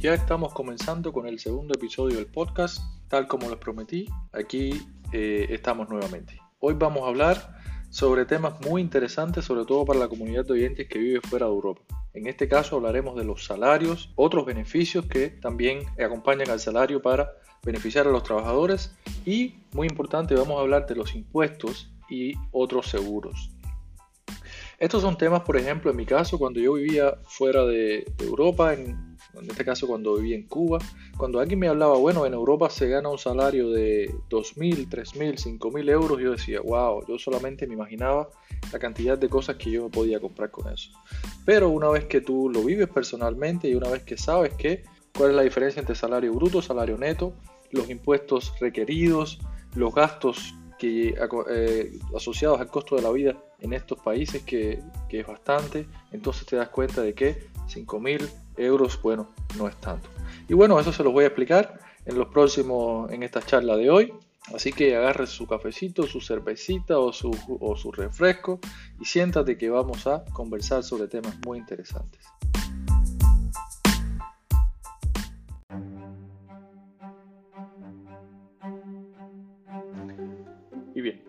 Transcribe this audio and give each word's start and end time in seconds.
Ya 0.00 0.14
estamos 0.14 0.54
comenzando 0.54 1.12
con 1.12 1.26
el 1.26 1.40
segundo 1.40 1.74
episodio 1.74 2.18
del 2.18 2.26
podcast. 2.26 2.78
Tal 3.08 3.26
como 3.26 3.50
les 3.50 3.58
prometí, 3.58 4.06
aquí 4.30 4.80
eh, 5.12 5.48
estamos 5.50 5.88
nuevamente. 5.88 6.40
Hoy 6.60 6.74
vamos 6.74 7.02
a 7.02 7.08
hablar 7.08 7.58
sobre 7.90 8.24
temas 8.24 8.60
muy 8.60 8.80
interesantes, 8.80 9.44
sobre 9.44 9.64
todo 9.64 9.84
para 9.84 9.98
la 9.98 10.06
comunidad 10.06 10.44
de 10.46 10.52
oyentes 10.52 10.86
que 10.86 11.00
vive 11.00 11.20
fuera 11.20 11.46
de 11.46 11.52
Europa. 11.52 11.82
En 12.14 12.28
este 12.28 12.46
caso 12.46 12.76
hablaremos 12.76 13.16
de 13.16 13.24
los 13.24 13.44
salarios, 13.44 14.12
otros 14.14 14.46
beneficios 14.46 15.04
que 15.06 15.30
también 15.30 15.80
acompañan 16.00 16.48
al 16.48 16.60
salario 16.60 17.02
para 17.02 17.32
beneficiar 17.64 18.06
a 18.06 18.10
los 18.12 18.22
trabajadores 18.22 18.94
y, 19.26 19.56
muy 19.72 19.88
importante, 19.88 20.36
vamos 20.36 20.58
a 20.58 20.60
hablar 20.60 20.86
de 20.86 20.94
los 20.94 21.16
impuestos 21.16 21.90
y 22.08 22.34
otros 22.52 22.86
seguros. 22.86 23.50
Estos 24.78 25.02
son 25.02 25.18
temas, 25.18 25.42
por 25.42 25.56
ejemplo, 25.56 25.90
en 25.90 25.96
mi 25.96 26.06
caso, 26.06 26.38
cuando 26.38 26.60
yo 26.60 26.74
vivía 26.74 27.18
fuera 27.24 27.64
de, 27.64 28.06
Europa, 28.20 28.74
en, 28.74 29.07
este 29.34 29.64
caso 29.64 29.86
cuando 29.86 30.16
vivía 30.16 30.36
en 30.36 30.44
Cuba, 30.44 30.78
cuando 31.16 31.40
alguien 31.40 31.58
me 31.58 31.68
hablaba, 31.68 31.96
bueno, 31.96 32.26
en 32.26 32.34
Europa 32.34 32.70
se 32.70 32.88
gana 32.88 33.08
un 33.08 33.18
salario 33.18 33.70
de 33.70 34.10
2.000, 34.30 34.88
3.000, 34.88 35.58
5.000 35.58 35.90
euros, 35.90 36.20
yo 36.20 36.32
decía, 36.32 36.60
wow, 36.60 37.04
yo 37.06 37.18
solamente 37.18 37.66
me 37.66 37.74
imaginaba 37.74 38.28
la 38.72 38.78
cantidad 38.78 39.16
de 39.18 39.28
cosas 39.28 39.56
que 39.56 39.70
yo 39.70 39.88
podía 39.88 40.20
comprar 40.20 40.50
con 40.50 40.72
eso. 40.72 40.90
Pero 41.44 41.68
una 41.68 41.88
vez 41.88 42.06
que 42.06 42.20
tú 42.20 42.50
lo 42.50 42.62
vives 42.62 42.88
personalmente 42.88 43.68
y 43.68 43.74
una 43.74 43.88
vez 43.88 44.02
que 44.02 44.16
sabes 44.16 44.54
que 44.54 44.82
cuál 45.16 45.30
es 45.30 45.36
la 45.36 45.42
diferencia 45.42 45.80
entre 45.80 45.94
salario 45.94 46.32
bruto, 46.32 46.62
salario 46.62 46.96
neto, 46.96 47.32
los 47.70 47.88
impuestos 47.90 48.54
requeridos, 48.60 49.38
los 49.74 49.94
gastos 49.94 50.54
que, 50.78 51.14
eh, 51.50 51.98
asociados 52.16 52.60
al 52.60 52.68
costo 52.68 52.96
de 52.96 53.02
la 53.02 53.10
vida 53.10 53.36
en 53.60 53.72
estos 53.72 53.98
países, 53.98 54.42
que, 54.42 54.80
que 55.08 55.20
es 55.20 55.26
bastante, 55.26 55.86
entonces 56.12 56.46
te 56.46 56.56
das 56.56 56.68
cuenta 56.68 57.02
de 57.02 57.14
que 57.14 57.48
5.000 57.68 58.28
euros, 58.56 59.00
bueno, 59.02 59.28
no 59.56 59.68
es 59.68 59.76
tanto. 59.76 60.08
Y 60.48 60.54
bueno, 60.54 60.78
eso 60.80 60.92
se 60.92 61.04
los 61.04 61.12
voy 61.12 61.24
a 61.24 61.28
explicar 61.28 61.80
en 62.04 62.18
los 62.18 62.28
próximos, 62.28 63.10
en 63.12 63.22
esta 63.22 63.42
charla 63.42 63.76
de 63.76 63.90
hoy. 63.90 64.12
Así 64.54 64.72
que 64.72 64.96
agarre 64.96 65.26
su 65.26 65.46
cafecito, 65.46 66.06
su 66.06 66.22
cervecita 66.22 66.98
o 66.98 67.12
su, 67.12 67.30
o 67.60 67.76
su 67.76 67.92
refresco 67.92 68.60
y 68.98 69.04
siéntate 69.04 69.58
que 69.58 69.68
vamos 69.68 70.06
a 70.06 70.24
conversar 70.32 70.82
sobre 70.82 71.06
temas 71.06 71.36
muy 71.44 71.58
interesantes. 71.58 72.24
Y 80.94 81.00
bien, 81.00 81.22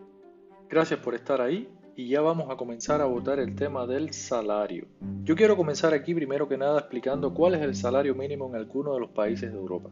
gracias 0.70 1.00
por 1.02 1.14
estar 1.14 1.42
ahí 1.42 1.70
y 2.00 2.08
ya 2.08 2.22
vamos 2.22 2.50
a 2.50 2.56
comenzar 2.56 3.02
a 3.02 3.06
votar 3.06 3.40
el 3.40 3.56
tema 3.56 3.86
del 3.86 4.14
salario. 4.14 4.86
Yo 5.26 5.36
quiero 5.36 5.58
comenzar 5.58 5.94
aquí 5.94 6.16
primero 6.16 6.48
que 6.48 6.58
nada 6.58 6.80
explicando 6.80 7.34
cuál 7.34 7.56
es 7.56 7.62
el 7.62 7.76
salario 7.76 8.16
mínimo 8.16 8.48
en 8.48 8.56
alguno 8.56 8.94
de 8.94 9.02
los 9.02 9.10
países 9.10 9.52
de 9.52 9.58
Europa. 9.58 9.90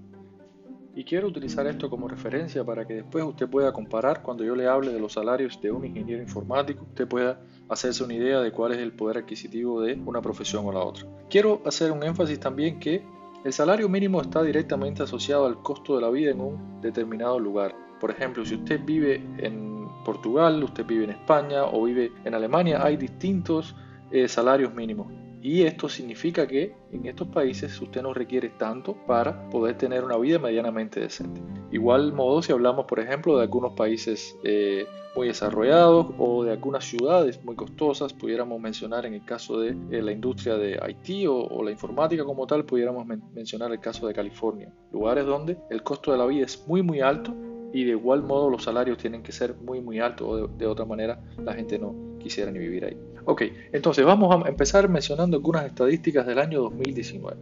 Y 0.95 1.03
quiero 1.03 1.27
utilizar 1.27 1.67
esto 1.67 1.89
como 1.89 2.07
referencia 2.07 2.63
para 2.63 2.87
que 2.87 2.93
después 2.93 3.25
usted 3.25 3.49
pueda 3.49 3.73
comparar 3.73 4.23
cuando 4.23 4.45
yo 4.45 4.55
le 4.55 4.69
hable 4.69 4.93
de 4.93 5.01
los 5.01 5.11
salarios 5.11 5.59
de 5.61 5.69
un 5.69 5.83
ingeniero 5.83 6.23
informático, 6.23 6.85
usted 6.85 7.09
pueda 7.09 7.41
hacerse 7.67 8.05
una 8.05 8.13
idea 8.13 8.39
de 8.39 8.53
cuál 8.53 8.71
es 8.71 8.77
el 8.77 8.93
poder 8.93 9.17
adquisitivo 9.17 9.81
de 9.81 9.95
una 10.05 10.21
profesión 10.21 10.65
o 10.65 10.71
la 10.71 10.79
otra. 10.79 11.05
Quiero 11.29 11.61
hacer 11.65 11.91
un 11.91 12.03
énfasis 12.03 12.39
también 12.39 12.79
que 12.79 13.03
el 13.43 13.51
salario 13.51 13.89
mínimo 13.89 14.21
está 14.21 14.41
directamente 14.43 15.03
asociado 15.03 15.45
al 15.45 15.61
costo 15.61 15.97
de 15.97 16.03
la 16.03 16.09
vida 16.09 16.31
en 16.31 16.39
un 16.39 16.79
determinado 16.79 17.37
lugar. 17.37 17.86
Por 17.99 18.11
ejemplo, 18.11 18.45
si 18.45 18.55
usted 18.55 18.81
vive 18.85 19.21
en 19.37 19.87
Portugal, 20.05 20.63
usted 20.63 20.85
vive 20.85 21.05
en 21.05 21.09
España 21.11 21.65
o 21.65 21.83
vive 21.83 22.11
en 22.23 22.33
Alemania, 22.33 22.83
hay 22.83 22.97
distintos 22.97 23.75
eh, 24.11 24.27
salarios 24.27 24.73
mínimos. 24.73 25.11
Y 25.41 25.63
esto 25.63 25.87
significa 25.87 26.47
que 26.47 26.75
en 26.91 27.05
estos 27.05 27.27
países 27.27 27.79
usted 27.81 28.01
no 28.01 28.13
requiere 28.13 28.49
tanto 28.49 28.95
para 29.05 29.49
poder 29.49 29.77
tener 29.77 30.03
una 30.03 30.17
vida 30.17 30.39
medianamente 30.39 30.99
decente. 30.99 31.41
Igual 31.71 32.13
modo 32.13 32.41
si 32.41 32.51
hablamos, 32.51 32.85
por 32.85 32.99
ejemplo, 32.99 33.37
de 33.37 33.43
algunos 33.43 33.73
países 33.73 34.35
eh, 34.43 34.85
muy 35.15 35.27
desarrollados 35.27 36.07
o 36.17 36.43
de 36.43 36.51
algunas 36.51 36.85
ciudades 36.85 37.43
muy 37.43 37.55
costosas, 37.55 38.13
pudiéramos 38.13 38.59
mencionar 38.59 39.05
en 39.05 39.13
el 39.13 39.25
caso 39.25 39.59
de 39.59 39.69
eh, 39.91 40.01
la 40.01 40.11
industria 40.11 40.55
de 40.57 40.79
Haití 40.81 41.25
o, 41.27 41.63
la 41.63 41.71
informática 41.71 42.23
como 42.23 42.47
tal, 42.47 42.65
pudiéramos 42.65 43.05
mencionar 43.33 43.71
el 43.71 43.79
caso 43.79 44.07
de 44.07 44.13
California, 44.13 44.71
lugares 44.91 45.25
donde 45.25 45.57
el 45.69 45.83
costo 45.83 46.11
de 46.11 46.17
la 46.17 46.25
vida 46.25 46.45
es 46.45 46.67
muy 46.67 46.81
muy 46.81 47.01
alto 47.01 47.33
y 47.73 47.83
de 47.83 47.91
igual 47.91 48.23
modo 48.23 48.49
los 48.49 48.63
salarios 48.63 48.97
tienen 48.97 49.23
que 49.23 49.31
ser 49.31 49.55
muy 49.55 49.81
muy 49.81 49.99
altos 49.99 50.27
o 50.27 50.47
de, 50.47 50.65
otra 50.65 50.85
manera 50.85 51.21
la 51.43 51.53
gente 51.53 51.77
no 51.77 51.95
quisiera 52.19 52.51
ni 52.51 52.59
vivir 52.59 52.85
ahí. 52.85 52.97
Ok, 53.25 53.43
entonces 53.71 54.05
vamos 54.05 54.33
a 54.33 54.47
empezar 54.47 54.89
mencionando 54.89 55.37
algunas 55.37 55.65
estadísticas 55.65 56.25
del 56.25 56.39
año 56.39 56.61
2019. 56.61 57.37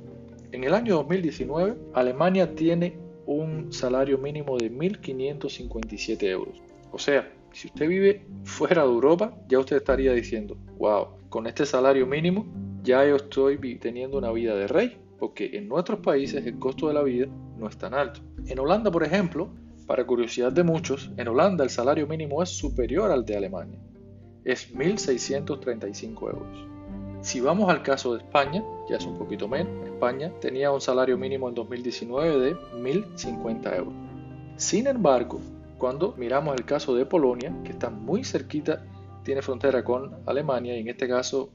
En 0.52 0.64
el 0.64 0.74
año 0.74 0.96
2019 0.96 1.76
Alemania 1.94 2.56
tiene 2.56 2.98
un 3.26 3.72
salario 3.72 4.18
mínimo 4.18 4.58
de 4.58 4.72
1.557 4.72 6.24
euros. 6.24 6.62
O 6.92 7.00
sea, 7.00 7.32
si 7.52 7.68
usted 7.68 7.88
vive 7.88 8.26
fuera 8.44 8.84
de 8.84 8.90
Europa, 8.90 9.34
ya 9.48 9.60
usted 9.60 9.78
estaría 9.78 10.14
diciendo, 10.14 10.58
wow, 10.78 11.08
con 11.30 11.48
este 11.48 11.66
salario 11.66 12.06
mínimo 12.06 12.46
ya 12.84 13.06
yo 13.06 13.16
estoy 13.16 13.58
teniendo 13.80 14.18
una 14.18 14.32
vida 14.32 14.56
de 14.56 14.68
rey, 14.68 14.98
porque 15.18 15.58
en 15.58 15.68
nuestros 15.68 16.00
países 16.00 16.46
el 16.46 16.60
costo 16.60 16.88
de 16.88 16.94
la 16.94 17.02
vida 17.02 17.28
no 17.58 17.68
es 17.68 17.78
tan 17.78 17.94
alto. 17.94 18.22
En 18.46 18.60
Holanda, 18.60 18.92
por 18.92 19.04
ejemplo, 19.04 19.50
para 19.88 20.06
curiosidad 20.06 20.52
de 20.52 20.64
muchos, 20.64 21.12
en 21.18 21.28
Holanda 21.28 21.64
el 21.64 21.70
salario 21.70 22.08
mínimo 22.08 22.42
es 22.42 22.50
superior 22.50 23.12
al 23.12 23.26
de 23.26 23.38
Alemania. 23.38 23.80
Es 24.44 24.74
1.635 24.74 26.30
euros. 26.30 26.68
Si 27.22 27.40
vamos 27.42 27.70
al 27.70 27.82
caso 27.82 28.14
de 28.14 28.20
España, 28.20 28.64
ya 28.90 28.98
es 28.98 29.06
un 29.06 29.18
poquito 29.18 29.48
menos, 29.48 29.88
España 29.88 30.32
tenía 30.40 30.72
un 30.72 30.82
salario 30.82 31.18
mínimo 31.18 31.50
en 31.50 31.56
2019 31.56 32.40
de 32.40 32.56
1.050 32.56 33.78
euros. 33.78 33.94
Sin 34.58 34.88
embargo, 34.88 35.40
cuando 35.78 36.14
miramos 36.18 36.56
el 36.56 36.66
caso 36.66 36.96
de 36.96 37.06
Polonia, 37.06 37.54
que 37.64 37.72
está 37.72 37.90
muy 37.90 38.24
cerquita, 38.24 38.86
tiene 39.24 39.42
frontera 39.42 39.84
con 39.84 40.16
Alemania 40.26 40.78
y 40.78 40.82
en 40.82 40.90
este 40.90 41.08
caso 41.08 41.50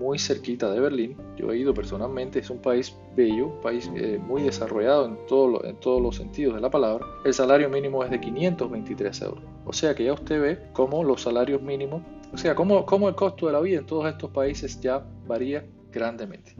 muy 0.00 0.18
cerquita 0.18 0.72
de 0.72 0.80
Berlín. 0.80 1.16
Yo 1.36 1.52
he 1.52 1.58
ido 1.58 1.74
personalmente, 1.74 2.38
es 2.38 2.48
un 2.48 2.58
país 2.58 2.96
bello, 3.14 3.48
un 3.48 3.60
país 3.60 3.90
eh, 3.94 4.18
muy 4.18 4.42
desarrollado 4.42 5.04
en, 5.04 5.12
en 5.12 5.76
todos 5.80 6.02
los 6.02 6.16
sentidos 6.16 6.54
de 6.54 6.60
la 6.62 6.70
palabra. 6.70 7.06
El 7.22 7.34
salario 7.34 7.68
mínimo 7.68 8.02
es 8.02 8.10
de 8.10 8.18
523 8.18 9.22
euros. 9.22 9.44
O 9.66 9.74
sea 9.74 9.94
que 9.94 10.04
ya 10.04 10.14
usted 10.14 10.40
ve 10.40 10.58
cómo 10.72 11.04
los 11.04 11.20
salarios 11.20 11.60
mínimos, 11.60 12.02
o 12.32 12.38
sea, 12.38 12.54
cómo, 12.54 12.86
cómo 12.86 13.10
el 13.10 13.14
costo 13.14 13.46
de 13.46 13.52
la 13.52 13.60
vida 13.60 13.80
en 13.80 13.86
todos 13.86 14.10
estos 14.10 14.30
países 14.30 14.80
ya 14.80 15.04
varía 15.26 15.66
grandemente. 15.92 16.56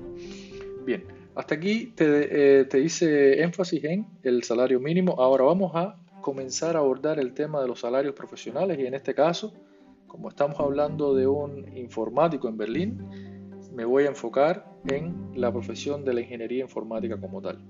Bien, 0.84 1.06
hasta 1.34 1.54
aquí 1.54 1.94
te, 1.96 2.60
eh, 2.60 2.64
te 2.66 2.78
hice 2.78 3.42
énfasis 3.42 3.82
en 3.84 4.06
el 4.22 4.42
salario 4.42 4.78
mínimo. 4.80 5.14
Ahora 5.18 5.44
vamos 5.44 5.72
a 5.74 5.96
comenzar 6.20 6.76
a 6.76 6.80
abordar 6.80 7.18
el 7.18 7.32
tema 7.32 7.62
de 7.62 7.68
los 7.68 7.80
salarios 7.80 8.14
profesionales 8.14 8.78
y 8.78 8.84
en 8.84 8.92
este 8.92 9.14
caso 9.14 9.54
como 10.10 10.28
estamos 10.28 10.58
hablando 10.58 11.14
de 11.14 11.28
un 11.28 11.76
informático 11.76 12.48
en 12.48 12.56
Berlín, 12.56 13.29
me 13.80 13.86
voy 13.86 14.04
a 14.04 14.08
enfocar 14.08 14.66
en 14.88 15.14
la 15.34 15.50
profesión 15.50 16.04
de 16.04 16.12
la 16.12 16.20
ingeniería 16.20 16.64
informática 16.64 17.18
como 17.18 17.40
tal. 17.40 17.64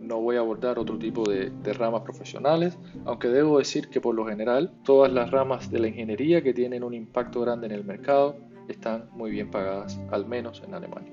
No 0.00 0.18
voy 0.18 0.36
a 0.36 0.38
abordar 0.38 0.78
otro 0.78 0.96
tipo 0.98 1.28
de, 1.28 1.52
ramas 1.74 2.00
profesionales, 2.00 2.78
aunque 3.04 3.28
debo 3.28 3.58
decir 3.58 3.90
que 3.90 4.00
por 4.00 4.14
lo 4.14 4.24
general 4.24 4.72
todas 4.82 5.12
las 5.12 5.30
ramas 5.30 5.70
de 5.70 5.80
la 5.80 5.88
ingeniería 5.88 6.42
que 6.42 6.54
tienen 6.54 6.82
un 6.82 6.94
impacto 6.94 7.42
grande 7.42 7.66
en 7.66 7.72
el 7.72 7.84
mercado 7.84 8.36
están 8.66 9.10
muy 9.12 9.30
bien 9.30 9.50
pagadas, 9.50 10.00
al 10.10 10.24
menos 10.24 10.62
en 10.66 10.72
Alemania. 10.72 11.12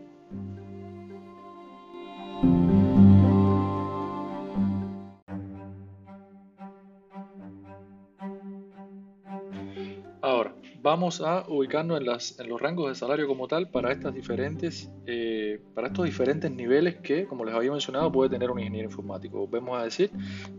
Vamos 10.89 11.21
a 11.21 11.45
ubicarnos 11.47 11.99
en, 11.99 12.07
las, 12.07 12.39
en, 12.39 12.49
los 12.49 12.59
rangos 12.59 12.89
de 12.89 12.95
salario 12.95 13.27
como 13.27 13.47
tal 13.47 13.69
para, 13.69 13.91
estas 13.91 14.11
diferentes, 14.11 14.89
eh, 15.05 15.61
para 15.75 15.87
estos 15.87 16.05
diferentes 16.05 16.49
niveles 16.49 16.95
que, 16.95 17.25
como 17.25 17.45
les 17.45 17.53
había 17.53 17.71
mencionado, 17.71 18.11
puede 18.11 18.31
tener 18.31 18.49
un 18.49 18.59
ingeniero 18.59 18.89
informático. 18.89 19.47
Vemos 19.47 19.79
a 19.79 19.83
decir, 19.83 20.09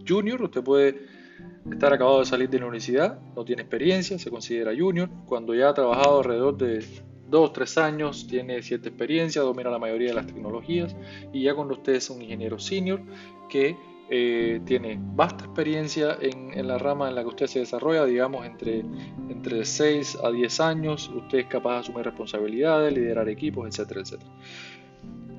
junior, 0.06 0.40
usted 0.40 0.62
puede 0.62 1.00
estar 1.68 1.92
acabado 1.92 2.20
de 2.20 2.26
salir 2.26 2.48
de 2.48 2.60
la 2.60 2.66
universidad, 2.66 3.20
no 3.34 3.44
tiene 3.44 3.62
experiencia, 3.62 4.20
se 4.20 4.30
considera 4.30 4.70
junior. 4.76 5.10
Cuando 5.26 5.52
ya 5.52 5.70
ha 5.70 5.74
trabajado 5.74 6.18
alrededor 6.18 6.56
de 6.56 6.84
2, 7.28 7.52
3 7.52 7.78
años, 7.78 8.28
tiene 8.28 8.62
cierta 8.62 8.88
experiencia, 8.88 9.42
domina 9.42 9.68
la 9.68 9.80
mayoría 9.80 10.10
de 10.10 10.14
las 10.14 10.28
tecnologías 10.28 10.94
y 11.32 11.42
ya 11.42 11.54
cuando 11.56 11.74
usted 11.74 11.94
es 11.94 12.08
un 12.08 12.22
ingeniero 12.22 12.60
senior 12.60 13.00
que 13.48 13.76
eh, 14.12 14.60
tiene 14.64 14.96
vasta 15.00 15.44
experiencia 15.44 16.16
en, 16.20 16.39
la 16.56 16.78
rama 16.78 17.08
en 17.08 17.14
la 17.14 17.22
que 17.22 17.28
usted 17.28 17.46
se 17.46 17.58
desarrolla, 17.60 18.04
digamos 18.04 18.46
entre, 18.46 18.84
entre 19.28 19.64
6 19.64 20.18
a 20.22 20.30
10 20.30 20.60
años, 20.60 21.08
usted 21.08 21.38
es 21.38 21.46
capaz 21.46 21.74
de 21.74 21.78
asumir 21.80 22.04
responsabilidades, 22.04 22.92
liderar 22.92 23.28
equipos, 23.28 23.68
etcétera, 23.68 24.00
etcétera. 24.00 24.30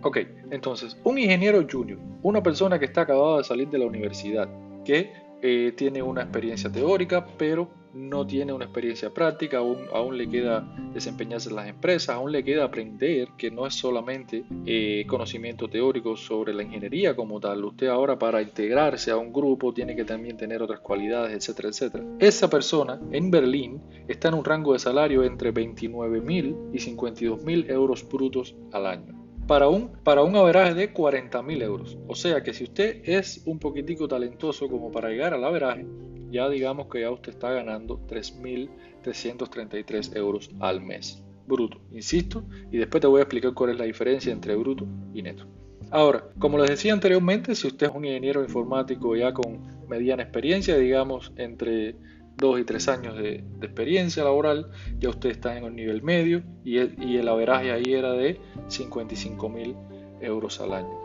Ok, 0.04 0.18
entonces, 0.50 0.98
un 1.04 1.19
ingeniero 1.19 1.66
junior, 1.69 2.00
una 2.24 2.42
persona 2.42 2.80
que 2.80 2.86
está 2.86 3.02
acabada 3.02 3.38
de 3.38 3.44
salir 3.44 3.69
de 3.69 3.78
la 3.78 3.86
universidad, 3.86 4.50
que 4.84 5.13
eh, 5.44 5.74
tiene 5.78 6.02
una 6.02 6.22
experiencia 6.22 6.72
teórica, 6.72 7.25
pero 7.38 7.69
no 7.94 8.26
tiene 8.26 8.54
una 8.54 8.66
experiencia 8.66 9.10
práctica, 9.10 9.58
aún, 9.58 10.18
le 10.18 10.30
queda 10.30 10.68
desempeñarse 10.94 11.50
en 11.50 11.56
las 11.56 11.68
empresas, 11.68 12.16
aún 12.16 12.32
le 12.32 12.44
queda 12.44 12.66
aprender 12.66 13.30
que 13.38 13.52
no 13.52 13.66
es 13.66 13.76
solamente 13.76 14.44
eh, 14.66 15.06
conocimiento 15.08 15.68
teórico 15.68 16.16
sobre 16.16 16.54
la 16.54 16.64
ingeniería 16.64 17.16
como 17.16 17.40
tal. 17.40 17.64
Usted 17.64 17.88
ahora 17.88 18.18
para 18.18 18.42
integrarse 18.42 19.12
a 19.12 19.18
un 19.18 19.32
grupo 19.32 19.74
tiene 19.74 19.96
que 19.96 20.06
también 20.06 20.38
tener 20.38 20.62
otras 20.62 20.80
cualidades, 20.80 21.34
etcétera, 21.34 21.70
etcétera. 21.70 22.04
Esa 22.20 22.50
persona 22.50 23.00
en 23.12 23.32
Berlín 23.32 23.82
está 24.08 24.30
en 24.30 24.36
un 24.36 24.46
rango 24.46 24.74
de 24.74 24.80
salario 24.80 25.24
entre 25.24 25.54
29.000 25.54 26.72
y 26.74 26.78
52.000 26.78 27.70
euros 27.70 28.08
brutos 28.08 28.56
al 28.72 28.86
año 28.86 29.22
para 29.48 29.68
un, 29.68 29.90
para 30.04 30.24
un 30.24 30.36
averaje 30.36 30.74
de 30.74 30.94
40.000 30.94 31.62
euros. 31.62 31.98
O 32.08 32.16
sea 32.16 32.42
que 32.42 32.54
si 32.54 32.64
usted 32.64 33.02
es 33.04 33.44
un 33.46 33.60
poquitico 33.60 34.08
talentoso 34.08 34.70
como 34.70 34.92
para 34.92 35.10
llegar 35.10 35.34
al 35.34 35.44
averaje, 35.44 35.86
ya 36.31 36.50
digamos 36.50 36.88
que 36.88 37.01
ya 37.01 37.12
usted 37.12 37.33
está 37.33 37.51
ganando 37.51 38.00
3.333 38.07 40.16
euros 40.16 40.50
al 40.60 40.81
mes. 40.81 41.24
Bruto, 41.48 41.81
insisto, 41.92 42.44
y 42.72 42.78
después 42.78 43.01
te 43.01 43.07
voy 43.07 43.19
a 43.19 43.24
explicar 43.24 43.54
cuál 43.54 43.72
es 43.72 43.78
la 43.78 43.86
diferencia 43.86 44.31
entre 44.31 44.56
bruto 44.56 44.88
y 45.13 45.22
neto. 45.22 45.45
Ahora, 45.89 46.24
como 46.39 46.57
les 46.57 46.69
decía 46.69 46.94
anteriormente, 46.94 47.56
si 47.56 47.68
usted 47.68 47.88
es 47.88 47.94
un 47.94 48.06
ingeniero 48.06 48.42
informático 48.42 49.16
ya 49.16 49.33
con 49.33 49.60
mediana 49.89 50.24
experiencia, 50.24 50.78
digamos 50.78 51.33
entre 51.36 51.98
2 52.38 52.62
y 52.62 52.63
3 52.63 52.88
años 52.88 53.18
de, 53.18 53.44
experiencia 53.62 54.24
laboral, 54.24 54.72
ya 55.00 55.10
usted 55.10 55.31
está 55.31 55.57
en 55.57 55.66
un 55.66 55.75
nivel 55.75 56.01
medio 56.01 56.44
y 56.63 56.78
el, 56.78 56.95
y 57.04 57.18
el 57.18 57.28
averaje 57.28 57.72
ahí 57.72 57.94
era 57.94 58.13
de 58.13 58.39
55 58.69 59.50
mil 59.50 59.75
euros 60.22 60.62
al 60.62 60.74
año 60.74 61.01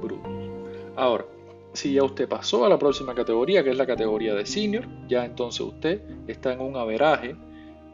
brutos. 0.00 0.30
Ahora, 0.96 1.26
si 1.72 1.94
ya 1.94 2.02
usted 2.02 2.28
pasó 2.28 2.64
a 2.64 2.68
la 2.68 2.78
próxima 2.78 3.14
categoría, 3.14 3.62
que 3.62 3.70
es 3.70 3.76
la 3.76 3.86
categoría 3.86 4.34
de 4.34 4.46
senior, 4.46 4.86
ya 5.08 5.24
entonces 5.24 5.60
usted 5.60 6.02
está 6.26 6.52
en 6.52 6.60
un 6.60 6.76
averaje 6.76 7.36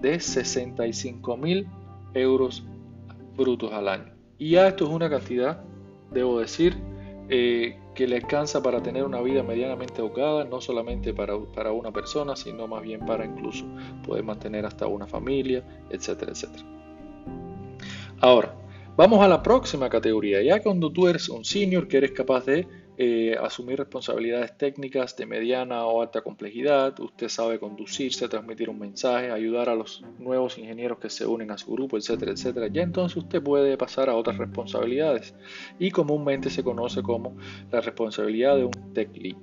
de 0.01 0.19
65 0.19 1.37
mil 1.37 1.67
euros 2.15 2.65
brutos 3.37 3.73
al 3.73 3.89
año. 3.89 4.13
Y 4.39 4.51
ya 4.51 4.69
esto 4.69 4.85
es 4.85 4.91
una 4.91 5.11
cantidad, 5.11 5.63
debo 6.11 6.41
decir, 6.41 6.77
eh, 7.29 7.79
que 7.95 8.07
le 8.07 8.17
alcanza 8.17 8.63
para 8.63 8.83
tener 8.83 9.05
una 9.05 9.21
vida 9.23 9.43
medianamente 9.43 10.01
ahogada, 10.01 10.45
no 10.45 10.61
solamente 10.61 11.15
para, 11.15 11.39
para, 11.39 11.73
una 11.73 11.91
persona, 11.91 12.37
sino 12.37 12.69
más 12.69 12.83
bien 12.83 13.01
para 13.05 13.25
incluso 13.25 13.65
poder 14.07 14.23
mantener 14.23 14.67
hasta 14.67 14.87
una 14.87 15.07
familia, 15.07 15.65
etcétera, 15.91 16.33
etcétera. 16.33 16.65
Ahora, 18.21 18.55
vamos 18.97 19.23
a 19.23 19.29
la 19.29 19.43
próxima 19.43 19.89
categoría. 19.89 20.43
Ya 20.43 20.63
cuando 20.63 20.91
tú 20.93 21.09
eres 21.09 21.29
un 21.29 21.45
senior 21.45 21.89
que 21.89 21.97
eres 21.97 22.13
capaz 22.13 22.45
de 22.45 22.69
eh, 22.99 23.37
asumir 23.39 23.79
responsabilidades 23.79 24.57
técnicas 24.57 25.17
de 25.17 25.27
mediana 25.27 25.85
o 25.85 26.01
alta 26.01 26.23
complejidad, 26.23 26.99
usted 27.01 27.29
sabe 27.29 27.59
conducirse, 27.59 28.29
transmitir 28.29 28.71
un 28.71 28.79
mensaje, 28.79 29.31
ayudar 29.31 29.69
a 29.69 29.75
los 29.75 30.03
nuevos 30.19 30.57
ingenieros 30.57 30.99
que 30.99 31.11
se 31.11 31.27
unen 31.27 31.51
a 31.51 31.59
su 31.59 31.73
grupo, 31.73 31.99
etcétera, 31.99 32.33
etcétera. 32.33 32.69
Ya 32.69 32.83
entonces 32.83 33.17
usted 33.19 33.43
puede 33.43 33.77
pasar 33.77 34.09
a 34.09 34.17
otras 34.17 34.39
responsabilidades 34.39 35.35
y 35.79 35.91
comúnmente 35.91 36.49
se 36.49 36.65
conoce 36.65 37.03
como 37.03 37.37
la 37.71 37.83
responsabilidad 37.83 38.57
de 38.57 38.65
un 38.65 38.95
tech 38.95 39.15
lead. 39.15 39.37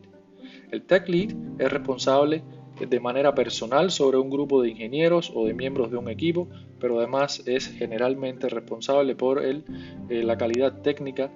El 0.71 0.81
tech 0.83 1.07
lead 1.07 1.35
es 1.59 1.71
responsable 1.71 2.43
de 2.79 2.99
manera 2.99 3.35
personal 3.35 3.91
sobre 3.91 4.17
un 4.17 4.29
grupo 4.29 4.61
de 4.61 4.69
ingenieros 4.69 5.31
o 5.35 5.45
de 5.45 5.53
miembros 5.53 5.91
de 5.91 5.97
un 5.97 6.09
equipo, 6.09 6.47
pero 6.79 6.97
además 6.97 7.43
es 7.45 7.67
generalmente 7.67 8.49
responsable 8.49 9.15
por 9.15 9.43
el, 9.43 9.63
eh, 10.09 10.23
la 10.23 10.37
calidad 10.37 10.81
técnica 10.81 11.31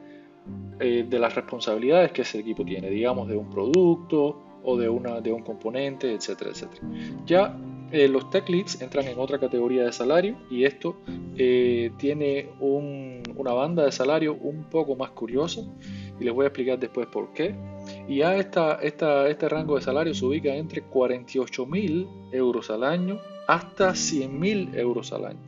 eh, 0.80 1.06
de 1.10 1.20
las 1.20 1.34
responsabilidades 1.36 2.12
que 2.12 2.22
ese 2.22 2.40
equipo 2.40 2.64
tiene, 2.64 2.90
digamos 2.90 3.28
de 3.28 3.36
un 3.36 3.50
producto 3.50 4.44
o 4.64 4.78
de, 4.78 4.90
una, 4.90 5.22
de 5.22 5.32
un 5.32 5.42
componente, 5.42 6.14
etcétera, 6.14 6.52
etcétera. 6.52 6.82
Ya 7.26 7.58
eh, 7.92 8.08
los 8.08 8.30
tech 8.30 8.50
leads 8.50 8.82
entran 8.82 9.08
en 9.08 9.18
otra 9.18 9.40
categoría 9.40 9.86
de 9.86 9.94
salario 9.94 10.38
y 10.52 10.66
esto 10.66 10.98
eh, 11.38 11.92
tiene 11.98 12.50
una 12.60 13.54
banda 13.54 13.86
de 13.86 13.92
salario 13.92 14.36
un 14.36 14.66
poco 14.66 14.96
más 14.96 15.12
curiosa 15.12 15.62
y 16.20 16.24
les 16.24 16.34
voy 16.34 16.44
a 16.44 16.48
explicar 16.48 16.78
después 16.78 17.08
por 17.08 17.32
qué. 17.34 17.56
Y 18.08 18.18
ya 18.18 18.36
esta, 18.36 18.80
este 18.82 19.50
rango 19.50 19.78
de 19.78 19.82
salario 19.82 20.14
se 20.14 20.26
ubica 20.26 20.54
entre 20.54 20.82
48 20.82 21.66
mil 21.66 22.08
euros 22.34 22.70
al 22.70 22.84
año 22.84 23.20
hasta 23.48 23.96
100 23.96 24.40
mil 24.40 24.76
euros 24.76 25.14
al 25.14 25.26
año. 25.26 25.40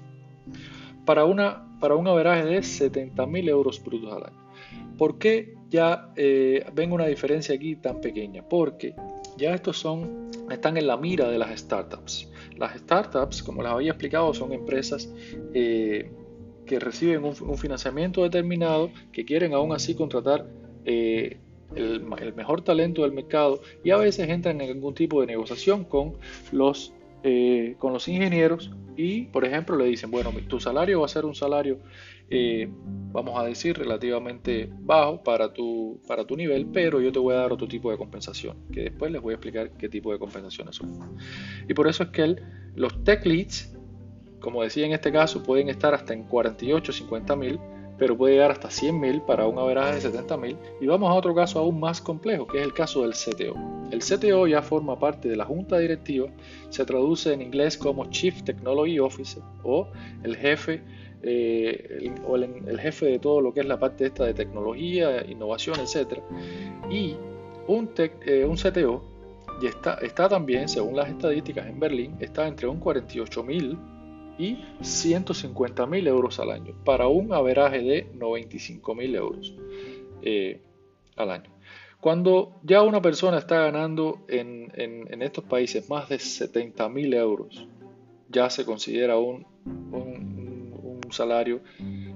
Para, 1.06 1.26
una, 1.26 1.78
para 1.80 1.96
un 1.96 2.08
averaje 2.08 2.46
de 2.46 2.64
70 2.64 3.26
mil 3.26 3.50
euros 3.50 3.84
brutos 3.84 4.14
al 4.14 4.24
año. 4.24 4.39
¿Por 5.00 5.18
qué 5.18 5.56
ya 5.70 6.12
eh, 6.18 6.66
ven 6.74 6.92
una 6.92 7.06
diferencia 7.06 7.56
aquí 7.56 7.78
tan 7.78 8.02
pequeña? 8.02 8.44
Porque 8.44 8.94
ya 9.38 9.56
estos 9.56 9.80
son, 9.80 10.30
están 10.52 10.76
en 10.76 10.88
la 10.88 10.98
mira 10.98 11.30
de 11.30 11.38
las 11.38 11.58
startups. 11.58 12.28
Las 12.58 12.78
startups, 12.78 13.42
como 13.42 13.64
les 13.64 13.72
había 13.72 13.92
explicado, 13.92 14.34
son 14.34 14.52
empresas 14.52 15.10
eh, 15.54 16.12
que 16.66 16.80
reciben 16.80 17.24
un, 17.24 17.58
financiamiento 17.58 18.24
determinado, 18.24 18.92
que 19.14 19.24
quieren 19.24 19.54
aún 19.54 19.72
así 19.72 19.96
contratar 19.96 20.46
eh, 20.84 21.38
el, 21.76 22.04
mejor 22.36 22.62
talento 22.62 23.04
del 23.04 23.14
mercado 23.14 23.62
y 23.86 23.92
a 23.92 23.98
veces 23.98 24.28
entran 24.28 24.60
en 24.60 24.70
algún 24.70 24.94
tipo 24.96 25.22
de 25.22 25.28
negociación 25.28 25.86
con 25.86 26.16
los, 26.52 26.92
con 27.78 27.94
los 27.94 28.08
ingenieros 28.08 28.72
y, 28.96 29.24
por 29.24 29.46
ejemplo, 29.46 29.76
le 29.76 29.86
dicen, 29.86 30.12
bueno, 30.12 30.32
tu 30.48 30.60
salario 30.60 31.00
va 31.00 31.06
a 31.06 31.10
ser 31.10 31.26
un 31.26 31.36
salario 31.36 31.80
eh, 32.32 32.70
vamos 33.12 33.40
a 33.40 33.44
decir, 33.44 33.76
relativamente 33.76 34.70
bajo 34.82 35.24
para 35.24 35.52
tu, 35.52 36.00
para 36.08 36.26
tu 36.26 36.38
nivel, 36.38 36.68
pero 36.68 37.02
yo 37.02 37.12
te 37.12 37.18
voy 37.18 37.34
a 37.34 37.40
dar 37.40 37.52
otro 37.52 37.68
tipo 37.68 37.90
de 37.90 37.98
compensación, 37.98 38.56
que 38.72 38.82
después 38.84 39.12
les 39.12 39.20
voy 39.20 39.32
a 39.32 39.36
explicar 39.36 39.72
qué 39.72 39.90
tipo 39.90 40.12
de 40.12 40.20
compensaciones 40.20 40.76
son. 40.76 41.18
Y 41.68 41.74
por 41.74 41.88
eso 41.88 42.04
es 42.04 42.10
que 42.10 42.36
los 42.76 43.04
tech 43.04 43.26
leads, 43.26 43.76
como 44.40 44.62
decía 44.62 44.86
en 44.86 44.92
este 44.94 45.12
caso, 45.12 45.42
pueden 45.42 45.70
estar 45.70 45.96
hasta 45.96 46.14
en 46.14 46.24
48, 46.24 46.94
50 46.94 47.36
mil, 47.36 47.60
pero 48.00 48.18
puede 48.18 48.34
llegar 48.34 48.52
hasta 48.52 48.72
100 48.72 49.00
mil 49.00 49.22
para 49.22 49.46
un 49.46 49.60
averaje 49.60 49.96
de 49.96 50.02
70 50.02 50.38
mil. 50.38 50.58
Y 50.80 50.88
vamos 50.88 51.10
a 51.10 51.14
otro 51.14 51.36
caso 51.36 51.60
aún 51.60 51.80
más 51.80 52.02
complejo, 52.02 52.48
que 52.48 52.60
es 52.60 52.64
el 52.64 52.74
caso 52.74 53.02
del 53.02 53.12
CTO. 53.12 53.56
El 53.92 54.00
CTO 54.00 54.48
ya 54.48 54.62
forma 54.62 54.98
parte 54.98 55.28
de 55.28 55.36
la 55.36 55.46
junta 55.46 55.78
directiva, 55.78 56.30
se 56.70 56.86
traduce 56.86 57.34
en 57.34 57.42
inglés 57.42 57.78
como 57.78 58.10
Chief 58.10 58.42
Technology 58.44 59.00
Officer 59.00 59.44
o 59.64 59.88
el 60.24 60.38
jefe 60.38 60.82
eh, 61.22 62.00
el, 62.02 62.14
o 62.26 62.38
el, 62.38 62.80
jefe 62.80 63.08
de 63.08 63.20
todo 63.20 63.42
lo 63.42 63.54
que 63.54 63.60
es 63.60 63.66
la 63.66 63.78
parte 63.78 64.06
esta 64.06 64.26
de 64.26 64.34
tecnología, 64.34 65.26
innovación, 65.28 65.78
etc. 65.80 66.20
Y 66.90 67.18
un, 67.68 67.90
eh, 67.98 68.46
un 68.46 68.56
CTO 68.56 69.04
y 69.62 69.68
está, 69.68 69.96
está 69.96 70.30
también, 70.30 70.70
según 70.70 70.96
las 70.96 71.10
estadísticas 71.10 71.68
en 71.68 71.80
Berlín, 71.80 72.16
está 72.20 72.48
entre 72.48 72.68
un 72.68 72.80
48 72.80 73.44
mil 73.44 73.78
y 74.40 74.64
150 74.82 75.86
mil 75.86 76.08
euros 76.08 76.40
al 76.40 76.52
año, 76.52 76.74
para 76.86 77.08
un 77.08 77.34
averaje 77.34 77.82
de 77.82 78.10
95 78.16 78.96
mil 78.96 79.14
euros 79.14 79.54
eh, 80.22 80.62
al 81.18 81.30
año. 81.30 81.52
Cuando 82.00 82.62
ya 82.64 82.82
una 82.82 83.02
persona 83.02 83.40
está 83.40 83.58
ganando 83.60 84.24
en, 84.30 84.72
estos 85.22 85.44
países 85.44 85.90
más 85.90 86.08
de 86.08 86.18
70 86.18 86.88
mil 86.88 87.14
euros, 87.14 87.68
ya 88.30 88.50
se 88.50 88.64
considera 88.66 89.18
un, 89.18 89.46
salario 91.12 91.62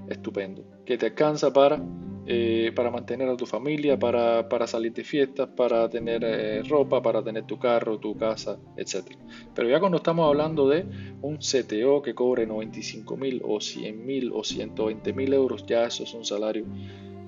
estupendo, 0.08 0.64
que 0.86 0.96
te 0.96 1.06
alcanza 1.06 1.52
para, 1.52 1.82
eh, 2.26 2.72
para 2.74 2.90
mantener 2.90 3.28
a 3.28 3.36
tu 3.36 3.44
familia, 3.44 3.98
para, 3.98 4.66
salir 4.66 4.94
de 4.94 5.04
fiestas, 5.04 5.48
para 5.48 5.88
tener 5.90 6.24
eh, 6.24 6.62
ropa, 6.62 7.02
para 7.02 7.22
tener 7.22 7.44
tu 7.44 7.58
carro, 7.58 7.98
tu 7.98 8.16
casa, 8.16 8.58
etc. 8.76 9.14
Pero 9.54 9.68
ya 9.68 9.78
cuando 9.78 9.98
estamos 9.98 10.26
hablando 10.26 10.68
de 10.68 10.86
un 11.20 11.36
CTO 11.36 12.00
que 12.00 12.14
cobre 12.14 12.46
95 12.46 13.16
mil 13.16 13.42
o 13.44 13.60
100 13.60 14.06
mil 14.06 14.32
o 14.32 14.42
120 14.42 15.12
mil 15.12 15.34
euros, 15.34 15.66
ya 15.66 15.84
eso 15.84 16.04
es 16.04 16.14
un 16.14 16.24
salario 16.24 16.64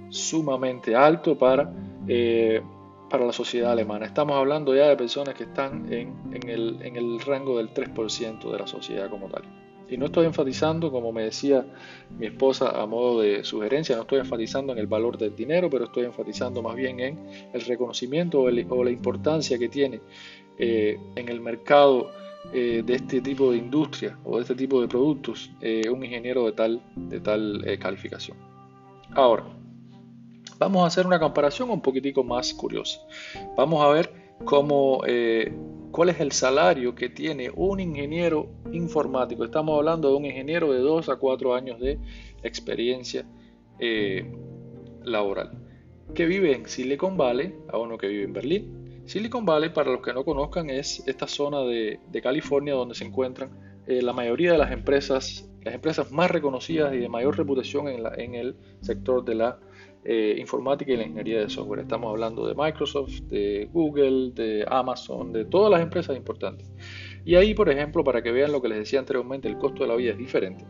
sumamente 0.09 0.95
alto 0.95 1.37
para, 1.37 1.71
eh, 2.09 2.63
para 3.11 3.27
la 3.27 3.33
sociedad 3.33 3.73
alemana. 3.73 4.07
Estamos 4.07 4.37
hablando 4.37 4.75
ya 4.75 4.89
de 4.89 4.97
personas 4.97 5.35
que 5.35 5.45
están 5.45 5.93
en, 5.93 6.15
en, 6.33 6.49
el, 6.49 6.79
en 6.81 6.97
el 6.97 7.21
rango 7.21 7.59
del 7.59 7.69
3% 7.75 8.51
de 8.51 8.59
la 8.59 8.67
sociedad 8.67 9.11
como 9.11 9.29
tal. 9.29 9.66
Y 9.89 9.97
no 9.97 10.07
estoy 10.07 10.27
enfatizando, 10.27 10.91
como 10.91 11.13
me 11.13 11.25
decía 11.25 11.65
mi 12.19 12.27
esposa 12.27 12.81
a 12.81 12.87
modo 12.87 13.21
de 13.21 13.45
sugerencia, 13.45 13.95
no 13.97 14.03
estoy 14.03 14.19
enfatizando 14.19 14.73
en 14.73 14.79
el 14.79 14.87
valor 14.87 15.17
del 15.17 15.37
dinero, 15.37 15.71
pero 15.71 15.85
estoy 15.85 16.05
enfatizando 16.05 16.63
más 16.63 16.75
bien 16.75 17.01
en 17.01 17.27
el 17.53 17.61
reconocimiento 17.61 18.41
o, 18.41 18.51
la 18.51 18.91
importancia 18.91 19.59
que 19.59 19.69
tiene 19.69 20.01
eh, 20.59 20.99
en 21.15 21.29
el 21.29 21.41
mercado 21.41 22.11
eh, 22.53 22.83
de 22.85 22.95
este 22.95 23.21
tipo 23.21 23.53
de 23.53 23.59
industria 23.59 24.19
o 24.25 24.37
de 24.37 24.43
este 24.43 24.55
tipo 24.55 24.81
de 24.81 24.89
productos 24.89 25.51
eh, 25.61 25.89
un 25.89 26.05
ingeniero 26.05 26.47
de 26.47 26.53
tal, 26.53 26.83
de 26.97 27.21
tal 27.21 27.79
calificación. 27.81 28.37
Ahora, 29.15 29.45
vamos 30.59 30.83
a 30.83 30.87
hacer 30.87 31.07
una 31.07 31.21
comparación 31.21 31.71
un 31.71 31.81
poquitico 31.81 32.25
más 32.25 32.53
curiosa. 32.55 33.01
Vamos 33.57 33.85
a 33.85 33.89
ver 33.89 34.13
cómo 34.45 35.03
cuál 35.97 36.11
es 36.11 36.21
el 36.21 36.33
salario 36.33 36.95
que 36.95 37.09
tiene 37.09 37.51
un 37.57 37.81
ingeniero 37.81 38.51
informático. 38.71 39.47
Estamos 39.47 39.79
hablando 39.79 40.11
de 40.11 40.17
un 40.17 40.27
ingeniero 40.27 40.71
de 40.71 40.81
2 40.81 41.09
a 41.09 41.17
4 41.17 41.55
años 41.55 41.81
de 41.81 41.99
experiencia 42.43 43.25
eh, 43.79 44.31
laboral, 45.05 45.53
que 46.15 46.27
vive 46.27 46.55
en 46.55 46.69
Silicon 46.69 47.17
Valley, 47.17 47.55
a 47.73 47.79
uno 47.79 47.97
que 47.97 48.09
vive 48.09 48.25
en 48.25 48.35
Berlín, 48.35 49.03
Silicon 49.07 49.47
Valley, 49.47 49.71
para 49.71 49.91
los 49.91 50.03
que 50.03 50.13
no 50.13 50.23
conozcan, 50.23 50.69
es 50.69 51.03
esta 51.07 51.27
zona 51.27 51.61
de, 51.61 51.99
California 52.23 52.75
donde 52.75 52.95
se 52.95 53.05
encuentran 53.05 53.49
eh, 53.87 54.03
la 54.03 54.13
mayoría 54.13 54.53
de 54.53 54.59
las 54.59 54.73
empresas, 54.73 55.49
las 55.65 55.75
empresas 55.75 56.13
más 56.13 56.31
reconocidas 56.31 56.93
y 56.93 56.99
de 56.99 57.09
mayor 57.09 57.39
reputación 57.39 57.89
en, 57.89 58.35
el 58.35 58.55
sector 58.83 59.25
de 59.25 59.35
la 59.37 59.59
eh, 60.09 60.37
informática 60.39 60.93
y 60.93 60.97
la 60.97 61.03
ingeniería 61.03 61.41
de 61.41 61.51
software. 61.51 61.81
Estamos 61.81 62.11
hablando 62.11 62.47
de 62.47 62.55
Microsoft, 62.55 63.23
de 63.23 63.69
Google, 63.73 64.31
de 64.35 64.65
Amazon, 64.69 65.33
de 65.33 65.45
todas 65.45 65.71
las 65.71 65.81
empresas 65.81 66.17
importantes. 66.17 66.71
Y 67.25 67.35
ahí, 67.35 67.55
por 67.55 67.69
ejemplo, 67.69 68.05
para 68.05 68.23
que 68.23 68.31
vean 68.31 68.53
lo 68.53 68.63
que 68.63 68.69
les 68.69 68.79
decía 68.79 69.01
anteriormente, 69.01 69.49
el 69.49 69.59
costo 69.59 69.83
de 69.83 69.89
la 69.89 69.97
vida 69.97 70.13
es 70.13 70.19
diferente. 70.19 70.65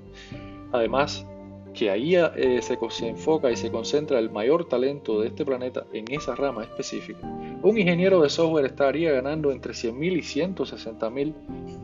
Además, 0.72 1.26
que 1.74 1.90
ahí 1.90 2.16
eh, 2.16 2.60
se, 2.62 2.78
enfoca 3.06 3.50
y 3.50 3.56
se 3.56 3.70
concentra 3.70 4.18
el 4.18 4.30
mayor 4.30 4.66
talento 4.66 5.20
de 5.20 5.28
este 5.28 5.44
planeta 5.44 5.84
en 5.92 6.10
esa 6.10 6.34
rama 6.34 6.62
específica, 6.62 7.20
un 7.62 7.76
ingeniero 7.76 8.22
de 8.22 8.30
software 8.30 8.64
estaría 8.64 9.12
ganando 9.12 9.52
entre 9.52 9.74
100 9.74 9.98
mil 9.98 10.16
y 10.16 10.22
160 10.22 11.10
mil 11.10 11.34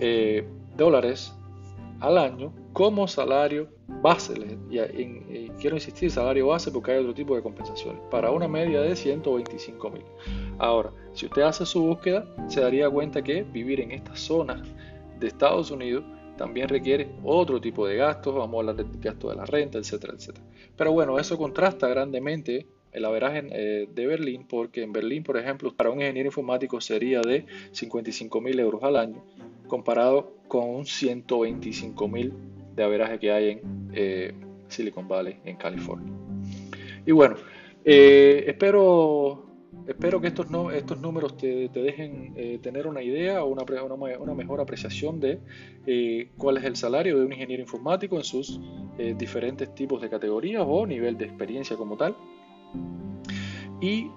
eh, 0.00 0.44
dólares 0.76 1.34
al 2.02 2.18
año 2.18 2.52
como 2.72 3.06
salario 3.06 3.68
base. 4.02 4.34
Y, 4.70 5.48
quiero 5.60 5.76
insistir, 5.76 6.10
salario 6.10 6.48
base 6.48 6.70
porque 6.70 6.92
hay 6.92 6.98
otro 6.98 7.14
tipo 7.14 7.36
de 7.36 7.42
compensaciones, 7.42 8.02
para 8.10 8.30
una 8.30 8.48
media 8.48 8.80
de 8.80 8.94
125 8.96 9.90
mil. 9.90 10.02
Ahora, 10.58 10.90
si 11.14 11.26
usted 11.26 11.42
hace 11.42 11.64
su 11.64 11.80
búsqueda, 11.82 12.26
se 12.48 12.60
daría 12.60 12.90
cuenta 12.90 13.22
que 13.22 13.44
vivir 13.44 13.80
en 13.80 13.92
estas 13.92 14.18
zonas 14.18 14.60
de 15.20 15.28
Estados 15.28 15.70
Unidos 15.70 16.04
también 16.36 16.68
requiere 16.68 17.08
otro 17.22 17.60
tipo 17.60 17.86
de 17.86 17.96
gastos, 17.96 18.34
vamos 18.34 18.56
a 18.56 18.60
hablar 18.60 18.76
del 18.76 19.00
gasto 19.00 19.28
de 19.28 19.36
la 19.36 19.44
renta, 19.44 19.78
etcétera, 19.78 20.14
etcétera. 20.16 20.44
Pero 20.76 20.92
bueno, 20.92 21.18
eso 21.18 21.38
contrasta 21.38 21.86
grandemente 21.86 22.66
el 22.90 23.04
averaje 23.04 23.46
eh, 23.50 23.88
de 23.94 24.06
Berlín, 24.06 24.46
porque 24.48 24.82
en 24.82 24.92
Berlín, 24.92 25.22
por 25.22 25.36
ejemplo, 25.36 25.72
para 25.74 25.90
un 25.90 26.00
ingeniero 26.00 26.28
informático 26.28 26.80
sería 26.80 27.20
de 27.20 27.46
55 27.72 28.40
mil 28.40 28.58
euros 28.58 28.82
al 28.82 28.96
año, 28.96 29.22
comparado 29.72 30.34
con 30.48 30.68
un 30.68 30.84
125 30.84 32.06
mil 32.06 32.34
de 32.76 32.84
averaje 32.84 33.18
que 33.18 33.32
hay 33.32 33.48
en 33.52 33.90
eh, 33.94 34.34
Silicon 34.68 35.08
Valley, 35.08 35.38
en 35.46 35.56
California. 35.56 36.12
Y 37.06 37.12
bueno, 37.12 37.36
eh, 37.82 38.44
espero 38.48 39.46
Espero 39.86 40.20
que 40.20 40.28
estos, 40.28 40.46
estos 40.74 41.00
números 41.00 41.36
te, 41.36 41.68
dejen 41.68 42.34
eh, 42.36 42.60
tener 42.62 42.86
una 42.86 43.02
idea 43.02 43.42
o 43.42 43.48
una, 43.48 43.64
una, 44.20 44.34
mejor 44.34 44.60
apreciación 44.60 45.18
de 45.18 45.40
eh, 45.86 46.28
cuál 46.36 46.58
es 46.58 46.64
el 46.64 46.76
salario 46.76 47.18
de 47.18 47.24
un 47.24 47.32
ingeniero 47.32 47.62
informático 47.62 48.16
en 48.16 48.22
sus 48.22 48.60
diferentes 49.16 49.74
tipos 49.74 50.00
de 50.00 50.08
categorías 50.08 50.62
o 50.64 50.86
nivel 50.86 51.16
de 51.16 51.24
experiencia 51.24 51.76
como 51.76 51.96
tal. 51.96 52.14
Y 53.82 54.10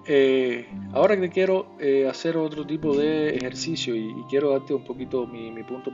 ahora 0.92 1.20
que 1.20 1.28
quiero 1.28 1.66
hacer 2.08 2.36
otro 2.36 2.64
tipo 2.64 2.96
de 2.96 3.36
ejercicio 3.36 3.96
y, 3.96 4.14
quiero 4.30 4.52
darte 4.52 4.72
un 4.72 4.84
poquito 4.84 5.26
mi, 5.26 5.50
mi 5.50 5.64
punto 5.64 5.92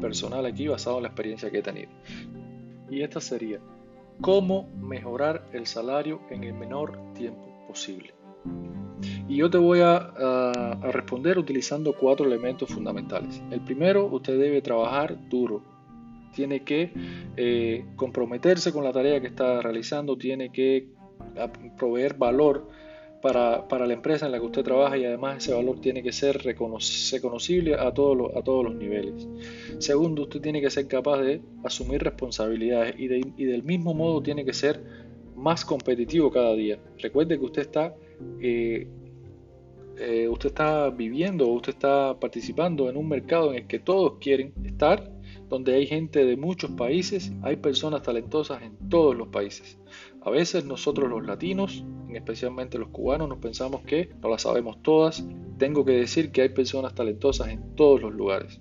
personal 0.00 0.46
aquí 0.46 0.68
basado 0.68 0.98
en 0.98 1.02
la 1.02 1.08
experiencia 1.08 1.50
que 1.50 1.58
he 1.58 1.62
tenido. 1.62 1.90
Y 2.88 3.02
esta 3.02 3.20
sería, 3.20 3.58
¿cómo 4.20 4.68
mejorar 4.80 5.46
el 5.52 5.66
salario 5.66 6.20
en 6.30 6.44
el 6.44 6.54
menor 6.54 6.96
tiempo 7.14 7.66
posible? 7.66 8.14
Y 9.28 9.36
yo 9.36 9.50
te 9.50 9.58
voy 9.58 9.80
a, 9.80 10.78
responder 10.92 11.38
utilizando 11.38 11.94
cuatro 11.94 12.26
elementos 12.26 12.70
fundamentales. 12.70 13.42
El 13.50 13.60
primero, 13.60 14.06
usted 14.06 14.38
debe 14.38 14.62
trabajar 14.62 15.28
duro. 15.28 15.62
Tiene 16.34 16.62
que 16.64 16.92
eh, 17.36 17.84
comprometerse 17.96 18.72
con 18.72 18.84
la 18.84 18.92
tarea 18.92 19.20
que 19.20 19.28
está 19.28 19.60
realizando, 19.60 20.16
tiene 20.16 20.50
que 20.50 20.88
proveer 21.76 22.14
valor 22.14 22.68
para, 23.24 23.86
la 23.86 23.94
empresa 23.94 24.26
en 24.26 24.32
la 24.32 24.38
que 24.38 24.44
usted 24.44 24.62
trabaja 24.62 24.98
y 24.98 25.04
además 25.06 25.38
ese 25.38 25.54
valor 25.54 25.80
tiene 25.80 26.02
que 26.02 26.12
ser 26.12 26.42
reconocible 26.42 27.74
a 27.74 27.92
todos, 27.94 28.16
los, 28.16 28.36
a 28.36 28.42
todos 28.42 28.64
los 28.64 28.74
niveles. 28.74 29.26
Segundo, 29.78 30.24
usted 30.24 30.42
tiene 30.42 30.60
que 30.60 30.68
ser 30.68 30.86
capaz 30.88 31.22
de 31.22 31.40
asumir 31.64 32.02
responsabilidades 32.02 32.94
y, 32.98 33.08
del 33.08 33.62
mismo 33.62 33.94
modo 33.94 34.22
tiene 34.22 34.44
que 34.44 34.52
ser 34.52 34.82
más 35.34 35.64
competitivo 35.64 36.30
cada 36.30 36.54
día. 36.54 36.78
Recuerde 36.98 37.38
que 37.38 37.44
usted 37.44 37.62
está 37.62 37.94
eh, 38.40 38.86
eh, 39.96 40.28
usted 40.28 40.48
está 40.48 40.90
viviendo 40.90 41.46
usted 41.46 41.72
está 41.72 42.18
participando 42.18 42.90
en 42.90 42.96
un 42.96 43.08
mercado 43.08 43.52
en 43.52 43.58
el 43.58 43.66
que 43.66 43.78
todos 43.78 44.18
quieren 44.20 44.52
estar, 44.64 45.10
donde 45.48 45.74
hay 45.74 45.86
gente 45.86 46.24
de 46.24 46.36
muchos 46.36 46.72
países, 46.72 47.32
hay 47.42 47.56
personas 47.56 48.02
talentosas 48.02 48.62
en 48.62 48.76
todos 48.88 49.16
los 49.16 49.28
países. 49.28 49.78
A 50.24 50.30
veces 50.30 50.64
nosotros 50.64 51.10
los 51.10 51.24
latinos, 51.26 51.84
especialmente 52.12 52.78
los 52.78 52.88
cubanos, 52.88 53.28
nos 53.28 53.38
pensamos 53.38 53.82
que 53.82 54.08
no 54.22 54.30
las 54.30 54.42
sabemos 54.42 54.82
todas. 54.82 55.22
Tengo 55.58 55.84
que 55.84 55.92
decir 55.92 56.32
que 56.32 56.42
hay 56.42 56.48
personas 56.48 56.94
talentosas 56.94 57.48
en 57.48 57.76
todos 57.76 58.00
los 58.00 58.14
lugares. 58.14 58.58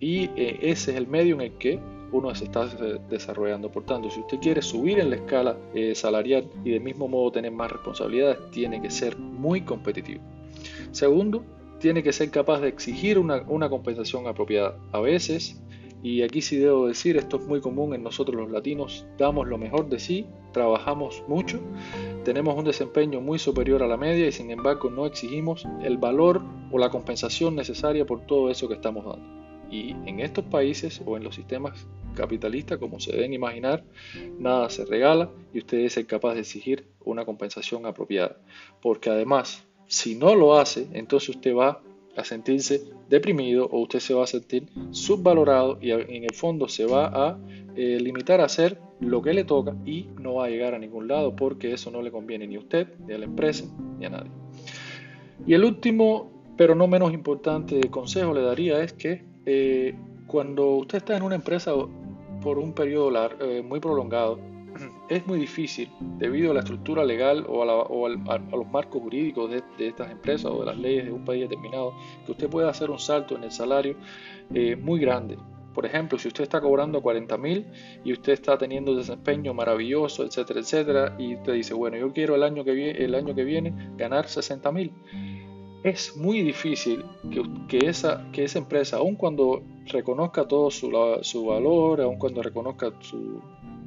Y 0.00 0.24
eh, 0.36 0.58
ese 0.62 0.90
es 0.90 0.96
el 0.96 1.06
medio 1.06 1.36
en 1.36 1.40
el 1.42 1.52
que 1.52 1.78
uno 2.10 2.34
se 2.34 2.44
está 2.44 2.66
desarrollando. 3.08 3.70
Por 3.70 3.84
tanto, 3.84 4.10
si 4.10 4.20
usted 4.20 4.38
quiere 4.40 4.60
subir 4.60 4.98
en 4.98 5.10
la 5.10 5.16
escala 5.16 5.56
eh, 5.72 5.94
salarial 5.94 6.48
y 6.64 6.70
del 6.70 6.80
mismo 6.80 7.06
modo 7.06 7.30
tener 7.30 7.52
más 7.52 7.70
responsabilidades, 7.70 8.50
tiene 8.50 8.82
que 8.82 8.90
ser 8.90 9.16
muy 9.18 9.60
competitivo. 9.60 10.22
Segundo, 10.90 11.44
tiene 11.78 12.02
que 12.02 12.12
ser 12.12 12.30
capaz 12.30 12.60
de 12.60 12.68
exigir 12.68 13.20
una, 13.20 13.44
una 13.46 13.68
compensación 13.68 14.26
apropiada. 14.26 14.76
A 14.90 15.00
veces, 15.00 15.62
y 16.02 16.22
aquí 16.22 16.42
sí 16.42 16.56
debo 16.56 16.88
decir, 16.88 17.16
esto 17.16 17.36
es 17.36 17.46
muy 17.46 17.60
común 17.60 17.94
en 17.94 18.02
nosotros 18.02 18.36
los 18.36 18.50
latinos, 18.50 19.06
damos 19.16 19.46
lo 19.46 19.58
mejor 19.58 19.88
de 19.88 20.00
sí, 20.00 20.26
trabajamos 20.52 21.22
mucho, 21.28 21.60
tenemos 22.24 22.56
un 22.56 22.64
desempeño 22.64 23.20
muy 23.20 23.38
superior 23.38 23.82
a 23.82 23.86
la 23.86 23.96
media 23.96 24.26
y 24.26 24.32
sin 24.32 24.50
embargo 24.50 24.90
no 24.90 25.06
exigimos 25.06 25.66
el 25.82 25.98
valor 25.98 26.42
o 26.70 26.78
la 26.78 26.90
compensación 26.90 27.54
necesaria 27.54 28.04
por 28.04 28.26
todo 28.26 28.50
eso 28.50 28.68
que 28.68 28.74
estamos 28.74 29.04
dando. 29.04 29.38
Y 29.70 29.90
en 30.06 30.20
estos 30.20 30.44
países 30.44 31.02
o 31.04 31.16
en 31.16 31.24
los 31.24 31.34
sistemas 31.34 31.86
capitalistas, 32.14 32.78
como 32.78 33.00
se 33.00 33.12
deben 33.12 33.34
imaginar, 33.34 33.84
nada 34.38 34.70
se 34.70 34.84
regala 34.84 35.30
y 35.52 35.58
usted 35.58 35.78
es 35.78 35.98
capaz 36.06 36.34
de 36.34 36.40
exigir 36.40 36.86
una 37.04 37.24
compensación 37.24 37.86
apropiada. 37.86 38.38
Porque 38.80 39.10
además, 39.10 39.66
si 39.86 40.14
no 40.14 40.34
lo 40.34 40.58
hace, 40.58 40.88
entonces 40.92 41.30
usted 41.30 41.54
va 41.54 41.82
a 42.18 42.24
sentirse 42.24 42.82
deprimido 43.08 43.66
o 43.66 43.80
usted 43.80 44.00
se 44.00 44.12
va 44.12 44.24
a 44.24 44.26
sentir 44.26 44.66
subvalorado 44.90 45.78
y 45.80 45.92
en 45.92 46.24
el 46.24 46.34
fondo 46.34 46.68
se 46.68 46.84
va 46.84 47.06
a 47.06 47.38
eh, 47.76 47.98
limitar 48.00 48.40
a 48.40 48.44
hacer 48.44 48.80
lo 49.00 49.22
que 49.22 49.32
le 49.32 49.44
toca 49.44 49.76
y 49.86 50.08
no 50.20 50.34
va 50.34 50.46
a 50.46 50.48
llegar 50.48 50.74
a 50.74 50.78
ningún 50.78 51.06
lado 51.06 51.36
porque 51.36 51.72
eso 51.72 51.90
no 51.90 52.02
le 52.02 52.10
conviene 52.10 52.46
ni 52.46 52.56
a 52.56 52.58
usted, 52.58 52.88
ni 53.06 53.14
a 53.14 53.18
la 53.18 53.24
empresa, 53.24 53.64
ni 53.98 54.06
a 54.06 54.10
nadie. 54.10 54.30
Y 55.46 55.54
el 55.54 55.64
último, 55.64 56.44
pero 56.56 56.74
no 56.74 56.88
menos 56.88 57.12
importante 57.12 57.80
consejo 57.88 58.34
le 58.34 58.42
daría 58.42 58.82
es 58.82 58.92
que 58.92 59.24
eh, 59.46 59.94
cuando 60.26 60.70
usted 60.72 60.98
está 60.98 61.16
en 61.16 61.22
una 61.22 61.36
empresa 61.36 61.72
por 62.42 62.58
un 62.58 62.72
periodo 62.72 63.12
eh, 63.40 63.62
muy 63.62 63.78
prolongado, 63.78 64.40
es 65.08 65.26
muy 65.26 65.38
difícil, 65.38 65.90
debido 66.18 66.50
a 66.50 66.54
la 66.54 66.60
estructura 66.60 67.04
legal 67.04 67.44
o 67.48 67.64
a, 67.64 68.38
los 68.38 68.70
marcos 68.70 69.02
jurídicos 69.02 69.50
de, 69.50 69.62
estas 69.86 70.10
empresas 70.10 70.50
o 70.50 70.60
de 70.60 70.66
las 70.66 70.78
leyes 70.78 71.06
de 71.06 71.12
un 71.12 71.24
país 71.24 71.42
determinado, 71.42 71.94
que 72.26 72.32
usted 72.32 72.48
pueda 72.48 72.68
hacer 72.68 72.90
un 72.90 72.98
salto 72.98 73.36
en 73.36 73.44
el 73.44 73.50
salario 73.50 73.96
eh, 74.54 74.76
muy 74.76 75.00
grande. 75.00 75.38
Por 75.74 75.86
ejemplo, 75.86 76.18
si 76.18 76.28
usted 76.28 76.42
está 76.42 76.60
cobrando 76.60 77.00
40 77.00 77.38
mil 77.38 77.66
y 78.04 78.12
usted 78.12 78.32
está 78.32 78.58
teniendo 78.58 78.92
un 78.92 78.98
desempeño 78.98 79.54
maravilloso, 79.54 80.24
etcétera, 80.24 80.60
etcétera, 80.60 81.16
y 81.18 81.36
usted 81.36 81.52
dice, 81.52 81.74
bueno, 81.74 81.96
yo 81.96 82.12
quiero 82.12 82.34
el 82.34 82.42
año 82.42 82.64
que, 82.64 82.72
viene, 82.72 82.98
el 82.98 83.14
año 83.14 83.34
que 83.34 83.44
viene 83.44 83.92
ganar 83.96 84.28
60 84.28 84.72
mil 84.72 84.92
es 85.84 86.16
muy 86.16 86.42
difícil 86.42 87.04
que, 87.68 87.78
esa, 87.78 88.26
que 88.32 88.44
esa 88.44 88.58
empresa, 88.58 88.96
aun 88.96 89.14
cuando 89.14 89.62
reconozca 89.86 90.46
todo 90.46 90.70
su, 90.70 90.90
su 91.22 91.46
valor, 91.46 92.00
aun 92.00 92.18
cuando 92.18 92.42
reconozca 92.42 92.92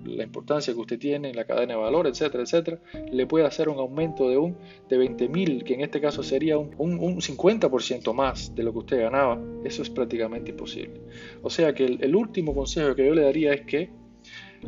la 0.06 0.24
importancia 0.24 0.74
que 0.74 0.80
usted 0.80 1.00
tiene 1.00 1.30
en 1.30 1.36
la 1.36 1.46
cadena 1.46 1.74
de 1.74 1.80
valor, 1.80 2.08
etcétera, 2.08 2.44
etcétera, 2.44 2.80
le 3.12 3.26
pueda 3.28 3.48
hacer 3.48 3.70
un 3.70 3.78
aumento 3.78 4.30
de 4.30 4.38
un 4.38 4.58
de 4.90 4.98
20 4.98 5.30
mil, 5.30 5.64
que 5.64 5.74
en 5.74 5.82
este 5.82 6.02
caso 6.02 6.24
sería 6.24 6.58
un, 6.58 6.74
un, 6.78 7.00
un, 7.00 7.22
50% 7.22 8.14
más 8.14 8.54
de 8.56 8.64
lo 8.64 8.72
que 8.72 8.80
usted 8.80 9.02
ganaba. 9.02 9.40
Eso 9.64 9.82
es 9.82 9.90
prácticamente 9.90 10.52
imposible. 10.52 11.02
O 11.42 11.50
sea 11.50 11.74
que 11.74 11.86
el 11.86 12.16
último 12.16 12.54
consejo 12.54 12.96
que 12.96 13.06
yo 13.06 13.14
le 13.14 13.24
daría 13.24 13.54
es 13.54 13.62
que, 13.62 13.90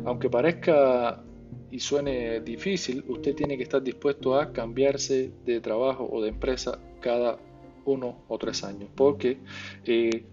aunque 0.04 0.28
parezca 0.28 1.22
y 1.70 1.80
suene 1.80 2.40
difícil, 2.40 3.04
usted 3.08 3.34
tiene 3.34 3.56
que 3.56 3.64
estar 3.64 3.82
dispuesto 3.82 4.38
a 4.38 4.52
cambiarse 4.52 5.32
de 5.44 5.60
trabajo 5.60 6.08
o 6.10 6.22
de 6.22 6.28
empresa 6.28 6.78
cada 7.00 7.38
uno 7.84 8.24
o 8.28 8.38
tres 8.38 8.64
años, 8.64 8.88
porque 8.94 9.38
eh, 9.84 10.24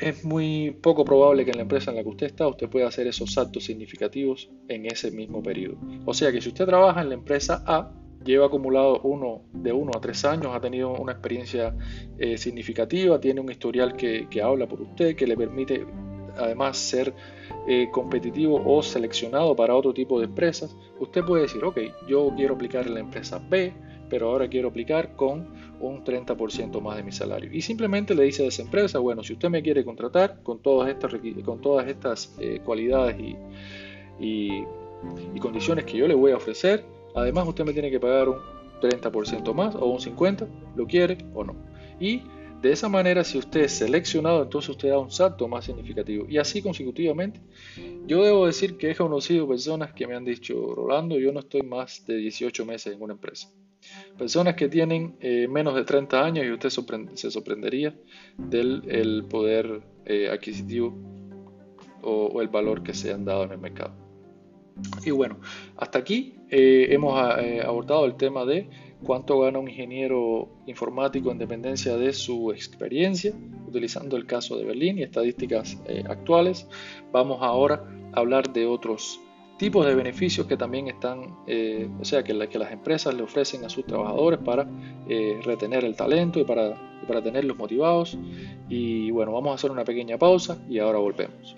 es 0.00 0.24
muy 0.24 0.76
poco 0.80 1.04
probable 1.04 1.44
que 1.44 1.50
en 1.50 1.58
la 1.58 1.62
empresa 1.62 1.90
en 1.90 1.96
la 1.96 2.02
que 2.02 2.08
usted 2.08 2.26
está 2.26 2.46
usted 2.46 2.68
pueda 2.68 2.88
hacer 2.88 3.06
esos 3.06 3.32
saltos 3.32 3.64
significativos 3.64 4.50
en 4.68 4.86
ese 4.86 5.10
mismo 5.10 5.42
periodo. 5.42 5.76
O 6.04 6.14
sea 6.14 6.32
que 6.32 6.40
si 6.40 6.48
usted 6.48 6.66
trabaja 6.66 7.02
en 7.02 7.08
la 7.10 7.14
empresa 7.14 7.62
A, 7.66 7.92
lleva 8.24 8.46
acumulado 8.46 9.00
uno 9.02 9.42
de 9.52 9.72
uno 9.72 9.92
a 9.96 10.00
tres 10.00 10.24
años, 10.24 10.54
ha 10.54 10.60
tenido 10.60 10.92
una 10.92 11.12
experiencia 11.12 11.74
eh, 12.18 12.36
significativa, 12.36 13.20
tiene 13.20 13.40
un 13.40 13.50
historial 13.50 13.96
que, 13.96 14.26
habla 14.42 14.66
por 14.66 14.80
usted, 14.82 15.16
que 15.16 15.26
le 15.26 15.36
permite 15.36 15.86
además 16.36 16.76
ser 16.76 17.12
eh, 17.66 17.88
competitivo 17.90 18.62
o 18.64 18.82
seleccionado 18.82 19.54
para 19.56 19.74
otro 19.74 19.92
tipo 19.92 20.18
de 20.18 20.26
empresas, 20.26 20.76
usted 20.98 21.24
puede 21.24 21.42
decir, 21.42 21.64
ok, 21.64 21.78
yo 22.08 22.32
quiero 22.36 22.54
aplicar 22.54 22.86
en 22.86 22.94
la 22.94 23.00
empresa 23.00 23.40
B, 23.48 23.72
pero 24.10 24.28
ahora 24.28 24.48
quiero 24.48 24.68
aplicar 24.68 25.14
con 25.16 25.48
un 25.80 26.04
30% 26.04 26.80
más 26.80 26.96
de 26.96 27.02
mi 27.02 27.12
salario. 27.12 27.50
Y 27.52 27.62
simplemente 27.62 28.14
le 28.14 28.24
dice 28.24 28.44
a 28.44 28.48
esa 28.48 28.62
empresa, 28.62 28.98
bueno, 28.98 29.22
si 29.22 29.32
usted 29.32 29.48
me 29.48 29.62
quiere 29.62 29.84
contratar 29.84 30.42
con 30.42 30.60
todas 30.60 30.90
estas, 30.90 32.36
eh, 32.38 32.60
cualidades 32.64 33.16
y, 33.18 34.64
y 35.34 35.40
condiciones 35.40 35.84
que 35.84 35.96
yo 35.96 36.06
le 36.06 36.14
voy 36.14 36.32
a 36.32 36.36
ofrecer, 36.36 36.84
además 37.14 37.48
usted 37.48 37.64
me 37.64 37.72
tiene 37.72 37.90
que 37.90 38.00
pagar 38.00 38.28
un 38.28 38.38
30% 38.82 39.54
más 39.54 39.74
o 39.74 39.86
un 39.86 39.98
50%, 39.98 40.46
lo 40.76 40.86
quiere 40.86 41.18
o 41.34 41.44
no. 41.44 41.54
Y 41.98 42.22
de 42.62 42.72
esa 42.72 42.90
manera, 42.90 43.24
si 43.24 43.38
usted 43.38 43.62
es 43.62 43.72
seleccionado, 43.72 44.42
entonces 44.42 44.70
usted 44.70 44.90
da 44.90 44.98
un 44.98 45.10
salto 45.10 45.48
más 45.48 45.64
significativo. 45.64 46.26
Y 46.28 46.36
así 46.36 46.60
consecutivamente. 46.60 47.40
Yo 48.06 48.22
debo 48.22 48.46
decir 48.46 48.76
que 48.76 48.90
he 48.90 48.94
conocido 48.94 49.48
personas 49.48 49.94
que 49.94 50.06
me 50.06 50.14
han 50.14 50.24
dicho, 50.24 50.74
Rolando, 50.74 51.18
yo 51.18 51.32
no 51.32 51.40
estoy 51.40 51.62
más 51.62 52.04
de 52.06 52.16
18 52.16 52.66
meses 52.66 52.94
en 52.94 53.00
una 53.00 53.14
empresa. 53.14 53.48
Personas 54.20 54.54
que 54.54 54.68
tienen 54.68 55.16
eh, 55.20 55.48
menos 55.48 55.74
de 55.74 55.82
30 55.82 56.22
años 56.22 56.44
y 56.44 56.52
usted 56.52 56.68
se 57.14 57.30
sorprendería 57.30 57.94
del 58.36 59.24
poder 59.30 59.80
eh, 60.04 60.28
adquisitivo 60.28 60.94
o, 62.02 62.42
el 62.42 62.48
valor 62.48 62.82
que 62.82 62.92
se 62.92 63.14
han 63.14 63.24
dado 63.24 63.44
en 63.44 63.52
el 63.52 63.58
mercado. 63.58 63.94
Y 65.06 65.10
bueno, 65.10 65.38
hasta 65.78 66.00
aquí 66.00 66.34
eh, 66.50 66.88
hemos 66.90 67.18
abordado 67.18 68.04
el 68.04 68.16
tema 68.16 68.44
de 68.44 68.68
cuánto 69.02 69.40
gana 69.40 69.58
un 69.58 69.68
ingeniero 69.68 70.50
informático 70.66 71.30
en 71.32 71.38
dependencia 71.38 71.96
de 71.96 72.12
su 72.12 72.52
experiencia, 72.52 73.32
utilizando 73.66 74.18
el 74.18 74.26
caso 74.26 74.58
de 74.58 74.66
Berlín 74.66 74.98
y 74.98 75.02
estadísticas 75.02 75.78
actuales. 76.06 76.68
Vamos 77.10 77.38
ahora 77.40 77.86
a 78.12 78.20
hablar 78.20 78.52
de 78.52 78.66
otros 78.66 79.18
tipos 79.60 79.84
de 79.84 79.94
beneficios 79.94 80.46
que 80.46 80.56
también 80.56 80.88
están, 80.88 81.36
eh, 81.46 81.86
o 82.00 82.04
sea, 82.04 82.24
que, 82.24 82.32
las 82.32 82.72
empresas 82.72 83.12
le 83.12 83.22
ofrecen 83.22 83.62
a 83.62 83.68
sus 83.68 83.84
trabajadores 83.84 84.40
para 84.40 84.66
eh, 85.06 85.38
retener 85.44 85.84
el 85.84 85.94
talento 85.94 86.40
y 86.40 86.44
para, 86.44 86.70
y 87.02 87.06
para 87.06 87.22
tenerlos 87.22 87.58
motivados. 87.58 88.16
Y 88.70 89.10
bueno, 89.10 89.32
vamos 89.32 89.52
a 89.52 89.54
hacer 89.56 89.70
una 89.70 89.84
pequeña 89.84 90.16
pausa 90.16 90.56
y 90.66 90.78
ahora 90.78 90.98
volvemos. 90.98 91.56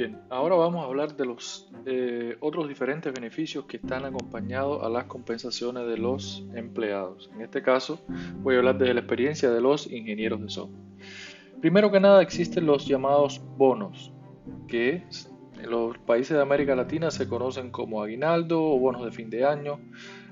Bien, 0.00 0.18
ahora 0.30 0.54
vamos 0.54 0.82
a 0.82 0.86
hablar 0.86 1.14
de 1.14 1.26
los 1.26 1.70
otros 2.40 2.66
diferentes 2.66 3.12
beneficios 3.12 3.66
que 3.66 3.76
están 3.76 4.06
acompañados 4.06 4.82
a 4.82 4.88
las 4.88 5.04
compensaciones 5.04 5.86
de 5.86 5.98
los 5.98 6.42
empleados. 6.54 7.30
En 7.34 7.42
este 7.42 7.60
caso, 7.60 8.00
voy 8.36 8.54
a 8.54 8.58
hablar 8.60 8.78
de 8.78 8.94
la 8.94 9.00
experiencia 9.00 9.50
de 9.50 9.60
los 9.60 9.92
ingenieros 9.92 10.40
de 10.40 10.48
software. 10.48 10.80
Primero 11.60 11.92
que 11.92 12.00
nada, 12.00 12.22
existen 12.22 12.64
los 12.64 12.86
llamados 12.86 13.42
bonos, 13.58 14.10
que 14.68 15.04
en 15.62 15.70
los 15.70 15.98
países 15.98 16.34
de 16.34 16.42
América 16.42 16.74
Latina 16.74 17.10
se 17.10 17.28
conocen 17.28 17.70
como 17.70 18.02
aguinaldo 18.02 18.58
o 18.58 18.78
bonos 18.78 19.04
de 19.04 19.12
fin 19.12 19.28
de 19.28 19.44
año. 19.44 19.80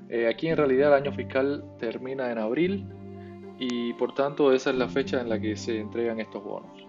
Eh, 0.09 0.29
aquí 0.29 0.49
en 0.49 0.57
realidad 0.57 0.89
el 0.89 1.05
año 1.05 1.13
fiscal 1.13 1.63
termina 1.79 2.33
en 2.33 2.39
abril 2.39 2.87
y 3.59 3.93
por 3.93 4.15
tanto 4.15 4.51
esa 4.51 4.71
es 4.71 4.77
la 4.77 4.89
fecha 4.89 5.21
en 5.21 5.29
la 5.29 5.39
que 5.39 5.57
se 5.57 5.79
entregan 5.79 6.21
estos 6.21 6.43
bonos. 6.43 6.87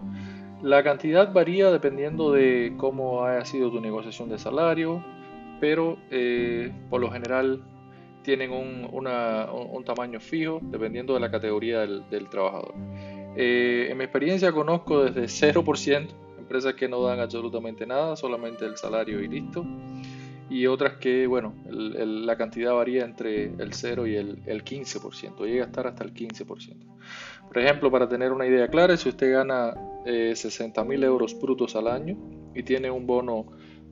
La 0.62 0.82
cantidad 0.82 1.32
varía 1.32 1.70
dependiendo 1.70 2.32
de 2.32 2.74
cómo 2.76 3.24
haya 3.24 3.44
sido 3.46 3.70
tu 3.70 3.80
negociación 3.80 4.28
de 4.28 4.38
salario, 4.38 5.02
pero 5.58 5.98
eh, 6.10 6.70
por 6.90 7.00
lo 7.00 7.10
general 7.10 7.62
tienen 8.22 8.50
un, 8.52 9.84
tamaño 9.84 10.20
fijo 10.20 10.60
dependiendo 10.62 11.14
de 11.14 11.20
la 11.20 11.30
categoría 11.30 11.80
del, 11.80 12.28
trabajador. 12.28 12.74
Eh, 13.36 13.88
en 13.90 13.96
mi 13.96 14.04
experiencia 14.04 14.52
conozco 14.52 15.04
desde 15.04 15.52
0%, 15.52 16.08
empresas 16.38 16.74
que 16.74 16.88
no 16.88 17.02
dan 17.02 17.20
absolutamente 17.20 17.86
nada, 17.86 18.14
solamente 18.16 18.66
el 18.66 18.76
salario 18.76 19.20
y 19.20 19.28
listo, 19.28 19.64
y 20.50 20.66
otras 20.66 20.94
que, 20.94 21.26
bueno, 21.26 21.54
la 21.70 22.36
cantidad 22.36 22.74
varía 22.74 23.04
entre 23.04 23.44
el 23.44 23.72
0 23.72 24.06
y 24.08 24.16
el, 24.16 24.42
el 24.46 24.64
15%, 24.64 25.46
llega 25.46 25.64
a 25.64 25.66
estar 25.66 25.86
hasta 25.86 26.04
el 26.04 26.12
15%. 26.12 26.74
Por 27.50 27.58
ejemplo, 27.58 27.90
para 27.90 28.08
tener 28.08 28.30
una 28.30 28.46
idea 28.46 28.68
clara, 28.68 28.96
si 28.96 29.08
usted 29.08 29.32
gana 29.32 29.74
eh, 30.06 30.34
60 30.36 30.84
mil 30.84 31.02
euros 31.02 31.36
brutos 31.40 31.74
al 31.74 31.88
año 31.88 32.16
y 32.54 32.62
tiene 32.62 32.92
un 32.92 33.08
bono 33.08 33.46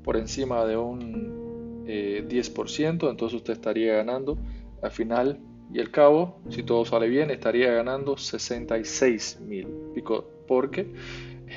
por 0.05 0.17
encima 0.17 0.65
de 0.65 0.77
un 0.77 1.85
10%, 1.85 1.89
eh, 1.89 3.11
entonces 3.11 3.37
usted 3.37 3.55
estaría 3.55 3.97
ganando 3.97 4.39
al 4.81 4.93
final 4.93 5.41
y 5.73 5.81
al 5.81 5.91
cabo, 5.91 6.41
si 6.51 6.63
todo 6.63 6.85
sale 6.85 7.09
bien, 7.09 7.31
estaría 7.31 7.73
ganando 7.73 8.17
66 8.17 9.41
mil, 9.41 9.67
porque 10.47 10.93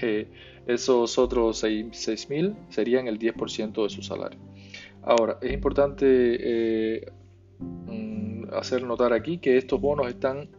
eh, 0.01 0.27
esos 0.65 1.19
otros 1.19 1.59
6 1.59 2.29
mil 2.29 2.55
serían 2.69 3.07
el 3.07 3.19
10% 3.19 3.83
de 3.83 3.89
su 3.89 4.01
salario. 4.01 4.39
Ahora, 5.03 5.37
es 5.39 5.53
importante 5.53 6.05
eh, 6.07 7.11
mm, 7.59 8.53
hacer 8.53 8.83
notar 8.83 9.13
aquí 9.13 9.37
que 9.37 9.57
estos 9.57 9.79
bonos 9.79 10.07
están 10.07 10.49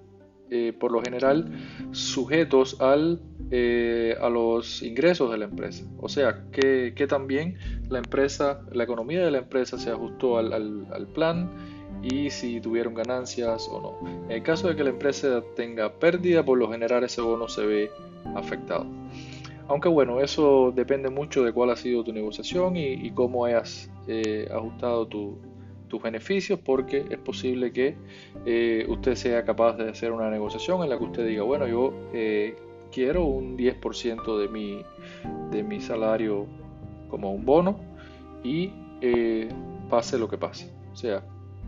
eh, 0.54 0.74
por 0.78 0.92
lo 0.92 1.00
general 1.00 1.50
sujetos 1.92 2.78
al, 2.78 3.22
eh, 3.50 4.14
a 4.20 4.28
los 4.28 4.82
ingresos 4.82 5.30
de 5.30 5.38
la 5.38 5.46
empresa. 5.46 5.82
O 5.98 6.10
sea, 6.10 6.44
que, 6.52 7.06
también 7.08 7.56
la 7.88 8.00
empresa, 8.00 8.60
la 8.70 8.84
economía 8.84 9.24
de 9.24 9.30
la 9.30 9.38
empresa 9.38 9.78
se 9.78 9.88
ajustó 9.88 10.36
al, 10.36 10.52
al, 10.52 11.06
plan 11.14 11.50
y 12.02 12.28
si 12.28 12.60
tuvieron 12.60 12.92
ganancias 12.92 13.66
o 13.66 13.80
no. 13.80 14.24
En 14.26 14.30
el 14.30 14.42
caso 14.42 14.68
de 14.68 14.76
que 14.76 14.84
la 14.84 14.90
empresa 14.90 15.42
tenga 15.56 15.90
pérdida, 15.98 16.44
por 16.44 16.58
lo 16.58 16.70
general 16.70 17.02
ese 17.02 17.22
bono 17.22 17.48
se 17.48 17.64
ve 17.64 17.90
afectado. 18.34 18.84
Aunque 19.68 19.88
bueno, 19.88 20.20
eso 20.20 20.70
depende 20.76 21.08
mucho 21.08 21.44
de 21.44 21.52
cuál 21.54 21.70
ha 21.70 21.76
sido 21.76 22.04
tu 22.04 22.12
negociación 22.12 22.76
y, 22.76 23.10
cómo 23.12 23.46
hayas 23.46 23.90
eh, 24.06 24.46
ajustado 24.52 25.06
tu, 25.06 25.38
tus 25.92 26.02
beneficios 26.02 26.59
porque 26.59 27.05
es 27.11 27.18
posible 27.18 27.70
que 27.70 27.94
eh, 28.46 28.87
usted 28.88 29.14
sea 29.14 29.44
capaz 29.44 29.76
de 29.76 29.90
hacer 29.90 30.11
una 30.11 30.31
negociación 30.31 30.83
en 30.83 30.88
la 30.88 30.96
que 30.96 31.05
usted 31.05 31.26
diga, 31.26 31.42
bueno, 31.42 31.68
yo 31.68 31.92
eh, 32.14 32.57
quiero 32.90 33.26
un 33.26 33.59
10% 33.59 34.38
de 34.38 34.48
mi, 34.48 34.83
de 35.50 35.62
mi 35.62 35.83
salario 35.83 36.46
como 37.11 37.31
un 37.35 37.44
bono 37.44 37.78
y 38.42 38.72
eh, 39.02 39.50
pase 39.90 40.16
lo 40.16 40.31
que 40.31 40.38
pase. 40.38 40.72
O 40.94 40.96
sea, 40.96 41.22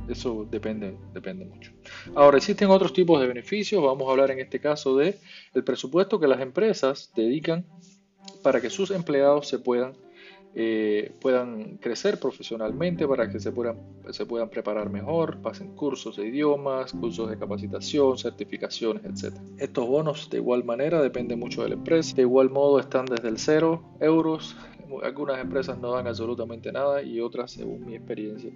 eso 0.08 0.46
depende, 0.50 0.96
depende 1.12 1.44
mucho. 1.44 1.72
Ahora, 2.14 2.38
existen 2.38 2.70
otros 2.70 2.94
tipos 2.94 3.20
de 3.20 3.26
beneficios. 3.26 3.84
Vamos 3.84 4.08
a 4.08 4.12
hablar 4.12 4.30
en 4.30 4.38
este 4.38 4.58
caso 4.58 4.96
de 4.96 5.18
el 5.52 5.64
presupuesto 5.64 6.18
que 6.18 6.28
las 6.28 6.40
empresas 6.40 7.12
dedican 7.14 7.66
para 8.42 8.62
que 8.62 8.70
sus 8.70 8.90
empleados 8.90 9.48
se 9.48 9.58
puedan 9.58 9.92
eh, 10.56 11.12
puedan 11.20 11.78
crecer 11.78 12.20
profesionalmente, 12.20 13.08
para 13.08 13.28
que 13.28 13.40
se 13.40 13.50
puedan, 13.50 13.76
se 14.10 14.24
puedan 14.24 14.48
preparar 14.48 14.88
mejor, 14.88 15.38
pasen 15.38 15.74
cursos 15.74 16.16
de 16.16 16.28
idiomas, 16.28 16.92
cursos 16.92 17.28
de 17.28 17.36
capacitación, 17.36 18.16
certificaciones, 18.16 19.04
etc. 19.04 19.36
Estos 19.58 19.86
bonos 19.86 20.30
de 20.30 20.38
igual 20.38 20.64
manera 20.64 21.02
dependen 21.02 21.40
mucho 21.40 21.62
de 21.62 21.70
la 21.70 21.74
empresa, 21.74 22.14
de 22.14 22.22
igual 22.22 22.50
modo 22.50 22.78
están 22.78 23.06
desde 23.06 23.28
el 23.28 23.38
0 23.38 23.96
euros, 24.00 24.56
algunas 25.02 25.40
empresas 25.40 25.78
no 25.78 25.92
dan 25.92 26.06
absolutamente 26.06 26.70
nada 26.70 27.02
y 27.02 27.20
otras, 27.20 27.50
según 27.50 27.84
mi 27.84 27.96
experiencia, 27.96 28.50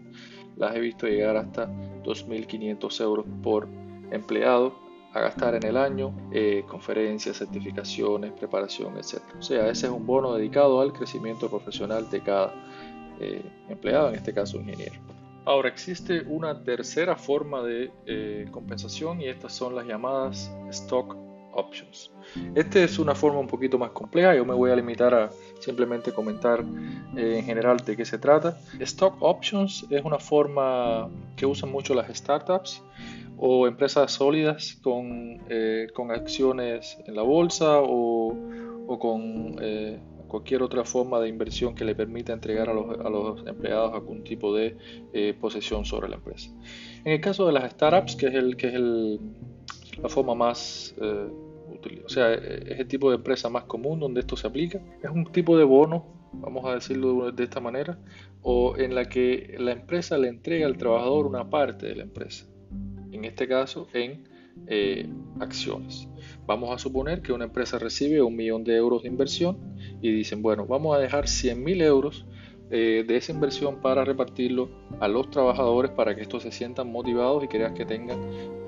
las 0.57 0.77
he 0.77 0.81
visto 0.81 1.07
llegar 1.07 1.37
hasta 1.37 1.69
2.500 2.05 3.01
euros 3.03 3.27
por 3.43 3.67
empleado 4.11 4.88
a 5.15 5.21
gastar 5.21 5.55
en 5.55 5.65
el 5.65 5.77
año, 5.77 6.13
eh, 6.33 6.65
conferencias, 6.69 7.39
certificaciones, 7.39 8.33
preparación, 8.33 8.97
etc. 8.99 9.23
O 9.39 9.43
sea, 9.43 9.69
ese 9.69 9.87
es 9.87 9.93
un 9.93 10.07
bono 10.07 10.35
dedicado 10.35 10.81
al 10.81 10.93
crecimiento 10.93 11.49
profesional 11.49 12.11
de 12.11 12.23
cada 12.23 12.55
eh, 13.21 13.43
empleado, 13.69 14.11
en 14.11 14.17
este 14.17 14.35
caso 14.35 14.59
ingeniero. 14.59 14.95
Ahora 15.45 15.71
existe 15.71 16.25
una 16.27 16.63
tercera 16.63 17.17
forma 17.17 17.63
de 17.63 17.91
eh, 18.07 18.49
compensación 18.51 19.23
y 19.23 19.29
estas 19.29 19.55
son 19.55 19.75
las 19.75 19.87
llamadas 19.87 20.53
stock 20.69 21.17
options. 21.53 22.11
Esta 22.55 22.85
es 22.85 22.99
una 22.99 23.15
forma 23.15 23.41
un 23.41 23.49
poquito 23.49 23.79
más 23.79 23.91
compleja, 23.91 24.35
yo 24.35 24.45
me 24.45 24.55
voy 24.55 24.71
a 24.71 24.77
limitar 24.77 25.15
a 25.15 25.31
simplemente 25.59 26.13
comentar 26.13 26.63
en 27.17 27.43
general 27.43 27.79
de 27.79 27.97
qué 27.97 28.05
se 28.05 28.19
trata. 28.19 28.59
Stock 28.79 29.17
options 29.21 29.87
es 29.91 30.05
una 30.05 30.19
forma 30.19 31.09
que 31.35 31.47
usan 31.47 31.73
mucho 31.73 31.95
las 31.95 32.15
startups 32.15 32.83
o 33.39 33.67
empresas 33.69 34.13
sólidas 34.13 34.79
con, 34.83 35.41
eh, 35.49 35.87
con 35.95 36.11
acciones 36.11 36.99
en 37.07 37.15
la 37.15 37.23
bolsa 37.23 37.81
o, 37.81 38.37
o 38.87 38.99
con 38.99 39.57
eh, 39.61 40.01
cualquier 40.27 40.63
otra 40.63 40.85
forma 40.85 41.21
de 41.21 41.29
inversión 41.29 41.75
que 41.75 41.85
le 41.85 41.95
permita 41.95 42.33
entregar 42.33 42.69
a 42.69 42.75
los, 42.75 42.99
a 42.99 43.09
los 43.09 43.47
empleados 43.47 43.95
algún 43.95 44.25
tipo 44.25 44.55
de 44.55 44.77
eh, 45.13 45.35
posesión 45.41 45.85
sobre 45.85 46.09
la 46.09 46.17
empresa. 46.17 46.51
En 47.05 47.13
el 47.13 47.21
caso 47.21 47.47
de 47.47 47.53
las 47.53 47.71
startups, 47.71 48.17
que 48.17 48.27
es, 48.27 48.35
el, 48.35 48.57
que 48.57 48.67
es 48.67 48.75
el, 48.75 49.21
la 50.03 50.09
forma 50.09 50.35
más 50.35 50.95
útil, 51.73 52.03
o 52.05 52.09
sea, 52.09 52.35
es 52.35 52.81
el 52.81 52.89
tipo 52.89 53.09
de 53.11 53.17
empresa 53.17 53.49
más 53.49 53.65
común 53.65 54.01
donde 54.01 54.21
esto 54.21 54.37
se 54.37 54.49
aplica, 54.49 54.81
es 55.03 55.11
un 55.11 55.27
tipo 55.27 55.57
de 55.57 55.65
bono, 55.65 56.07
vamos 56.33 56.65
a 56.67 56.75
decirlo 56.75 57.31
de 57.31 57.45
esta 57.45 57.61
manera, 57.61 57.99
o 58.43 58.77
en 58.77 58.95
la 58.95 59.05
que 59.09 59.55
la 59.59 59.73
empresa 59.73 60.19
le 60.19 60.29
entrega 60.29 60.67
al 60.67 60.77
trabajador 60.77 61.27
una 61.27 61.49
parte 61.49 61.87
de 61.87 61.97
la 61.97 62.03
empresa 62.03 62.48
en 63.13 63.25
este 63.25 63.49
caso 63.49 63.89
en 63.93 64.25
eh, 64.67 65.09
acciones. 65.41 66.09
Vamos 66.47 66.75
a 66.75 66.79
suponer 66.79 67.23
que 67.23 67.33
una 67.33 67.45
empresa 67.45 67.79
recibe 67.79 68.23
un 68.23 68.35
millón 68.35 68.65
de 68.65 68.77
euros 68.77 69.03
de 69.03 69.09
inversión 69.09 69.59
y 70.01 70.11
dicen, 70.11 70.43
bueno, 70.43 70.67
vamos 70.67 70.97
a 70.97 71.01
dejar 71.01 71.29
100 71.29 71.63
mil 71.63 71.81
euros 71.81 72.27
eh, 72.71 73.05
de 73.07 73.17
esa 73.17 73.33
inversión 73.33 73.81
para 73.81 74.05
repartirlo 74.05 74.69
a 75.01 75.09
los 75.09 75.31
trabajadores 75.31 75.91
para 75.93 76.15
que 76.15 76.23
estos 76.23 76.43
se 76.43 76.53
sientan 76.53 76.93
motivados 76.93 77.43
y 77.45 77.49
crean 77.49 77.75
que 77.75 77.87
tengan 77.87 78.21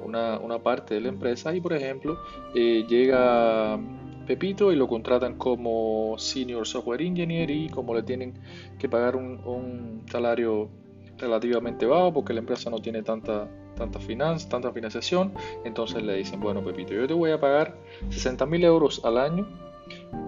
una, 0.03 0.59
parte 0.63 0.95
de 0.95 1.01
la 1.03 1.09
empresa. 1.09 1.55
Y 1.55 1.61
por 1.61 1.73
ejemplo, 1.73 2.19
eh, 2.55 2.85
llega 2.89 3.79
Pepito 4.27 4.73
y 4.73 4.77
lo 4.77 4.89
contratan 4.89 5.37
como 5.37 6.17
Senior 6.19 6.67
Software 6.67 7.03
Engineer 7.03 7.51
y 7.51 7.69
como 7.69 7.95
le 7.95 8.03
tienen 8.03 8.35
que 8.79 8.89
pagar 8.89 9.17
un, 9.17 10.05
salario 10.11 10.71
relativamente 11.19 11.85
bajo 11.85 12.13
porque 12.15 12.33
la 12.33 12.41
empresa 12.41 12.71
no 12.71 12.79
tiene 12.79 13.03
tanta 13.03 13.49
tanta 13.81 14.73
financiación, 14.73 15.33
entonces 15.65 16.03
le 16.03 16.15
dicen, 16.15 16.41
bueno 16.41 16.65
Pepito, 16.65 16.95
yo 16.95 17.07
te 17.07 17.15
voy 17.15 17.31
a 17.31 17.41
pagar 17.41 17.77
60 18.11 18.47
mil 18.47 18.65
euros 18.65 19.05
al 19.05 19.19
año, 19.19 19.49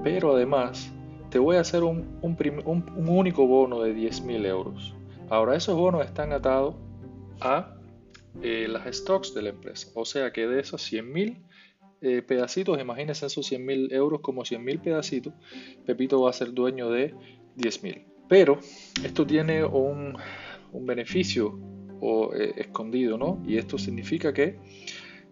pero 0.02 0.34
además 0.34 0.92
te 1.32 1.38
voy 1.38 1.56
a 1.56 1.60
hacer 1.60 1.82
un, 1.82 2.18
único 2.22 3.46
bono 3.46 3.80
de 3.80 3.96
10.000 3.96 4.46
euros. 4.46 4.94
Ahora, 5.30 5.56
esos 5.56 5.74
bonos 5.74 6.04
están 6.04 6.32
atados 6.32 6.74
a 7.40 7.74
eh, 8.42 8.66
las 8.68 8.94
stocks 8.94 9.34
de 9.34 9.42
la 9.42 9.48
empresa. 9.48 9.88
O 9.94 10.04
sea 10.04 10.30
que 10.30 10.46
de 10.46 10.60
esos 10.60 10.92
100.000 10.92 11.42
eh, 12.02 12.20
pedacitos, 12.20 12.78
imagínense 12.78 13.24
esos 13.24 13.50
100.000 13.50 13.92
euros 13.92 14.20
como 14.20 14.42
100.000 14.42 14.80
pedacitos, 14.82 15.32
Pepito 15.86 16.20
va 16.20 16.30
a 16.30 16.32
ser 16.34 16.52
dueño 16.52 16.90
de 16.90 17.14
10.000. 17.56 18.04
Pero 18.28 18.58
esto 19.02 19.26
tiene 19.26 19.64
un, 19.64 20.16
beneficio 20.72 21.58
eh, 22.34 22.54
escondido, 22.56 23.18
¿no? 23.18 23.38
Y 23.46 23.56
esto 23.56 23.78
significa 23.78 24.32
que 24.32 24.58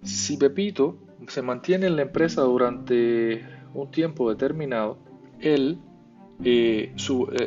si 0.02 0.36
Pepito 0.36 0.96
se 1.28 1.42
mantiene 1.42 1.86
en 1.86 1.96
la 1.96 2.02
empresa 2.02 2.42
durante 2.42 3.44
un 3.74 3.90
tiempo 3.90 4.30
determinado, 4.30 4.98
él 5.40 5.78
eh, 6.42 6.92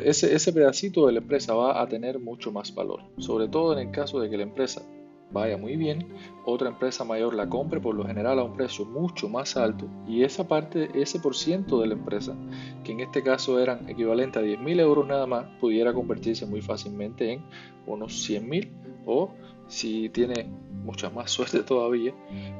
ese, 0.04 0.34
ese 0.34 0.52
pedacito 0.52 1.06
de 1.06 1.14
la 1.14 1.18
empresa 1.18 1.54
va 1.54 1.82
a 1.82 1.88
tener 1.88 2.20
mucho 2.20 2.52
más 2.52 2.74
valor, 2.74 3.00
sobre 3.18 3.48
todo 3.48 3.72
en 3.72 3.88
el 3.88 3.90
caso 3.92 4.20
de 4.20 4.30
que 4.30 4.36
la 4.36 4.44
empresa 4.44 4.82
vaya 5.30 5.56
muy 5.56 5.76
bien, 5.76 6.06
otra 6.44 6.68
empresa 6.68 7.04
mayor 7.04 7.34
la 7.34 7.48
compre 7.48 7.80
por 7.80 7.94
lo 7.94 8.04
general 8.04 8.38
a 8.38 8.44
un 8.44 8.56
precio 8.56 8.84
mucho 8.84 9.28
más 9.28 9.56
alto 9.56 9.86
y 10.06 10.22
esa 10.22 10.46
parte, 10.46 10.90
ese 10.94 11.18
por 11.18 11.34
ciento 11.34 11.80
de 11.80 11.88
la 11.88 11.94
empresa, 11.94 12.36
que 12.84 12.92
en 12.92 13.00
este 13.00 13.22
caso 13.22 13.58
eran 13.58 13.88
equivalente 13.88 14.38
a 14.38 14.42
10 14.42 14.60
mil 14.60 14.78
euros 14.80 15.06
nada 15.06 15.26
más, 15.26 15.46
pudiera 15.60 15.92
convertirse 15.92 16.46
muy 16.46 16.62
fácilmente 16.62 17.32
en 17.32 17.42
unos 17.86 18.22
100 18.22 18.48
mil 18.48 18.72
o 19.06 19.30
si 19.66 20.08
tiene 20.10 20.46
mucha 20.84 21.10
más 21.10 21.30
suerte 21.30 21.62
todavía, 21.66 22.14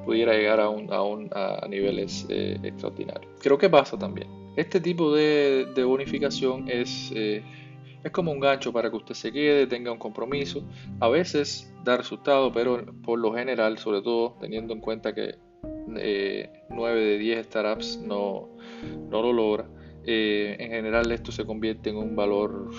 pudiera 0.04 0.32
llegar 0.32 0.60
a, 0.60 0.68
a, 0.68 1.68
niveles 1.68 2.26
eh, 2.28 2.58
extraordinarios. 2.62 3.32
Creo 3.40 3.58
que 3.58 3.68
pasa 3.68 3.98
también. 3.98 4.28
Este 4.56 4.80
tipo 4.80 5.14
de, 5.14 5.66
bonificación 5.84 6.68
es, 6.68 7.12
eh, 7.14 7.42
es 8.04 8.12
como 8.12 8.30
un 8.30 8.38
gancho 8.38 8.72
para 8.72 8.90
que 8.90 8.96
usted 8.96 9.14
se 9.14 9.32
quede, 9.32 9.66
tenga 9.66 9.90
un 9.90 9.98
compromiso. 9.98 10.62
A 11.00 11.08
veces 11.08 11.74
da 11.82 11.96
resultado, 11.96 12.52
pero 12.52 12.84
por 13.02 13.18
lo 13.18 13.34
general, 13.34 13.78
sobre 13.78 14.02
todo 14.02 14.36
teniendo 14.40 14.74
en 14.74 14.80
cuenta 14.80 15.14
que 15.14 15.38
9 15.86 15.98
eh, 15.98 16.50
de 16.70 17.18
10 17.18 17.46
startups 17.46 17.98
no, 17.98 18.50
no 19.10 19.22
lo 19.22 19.32
logra, 19.32 19.66
eh, 20.06 20.56
en 20.58 20.70
general 20.70 21.10
esto 21.12 21.32
se 21.32 21.44
convierte 21.44 21.90
en 21.90 21.96
un 21.96 22.14
valor, 22.14 22.70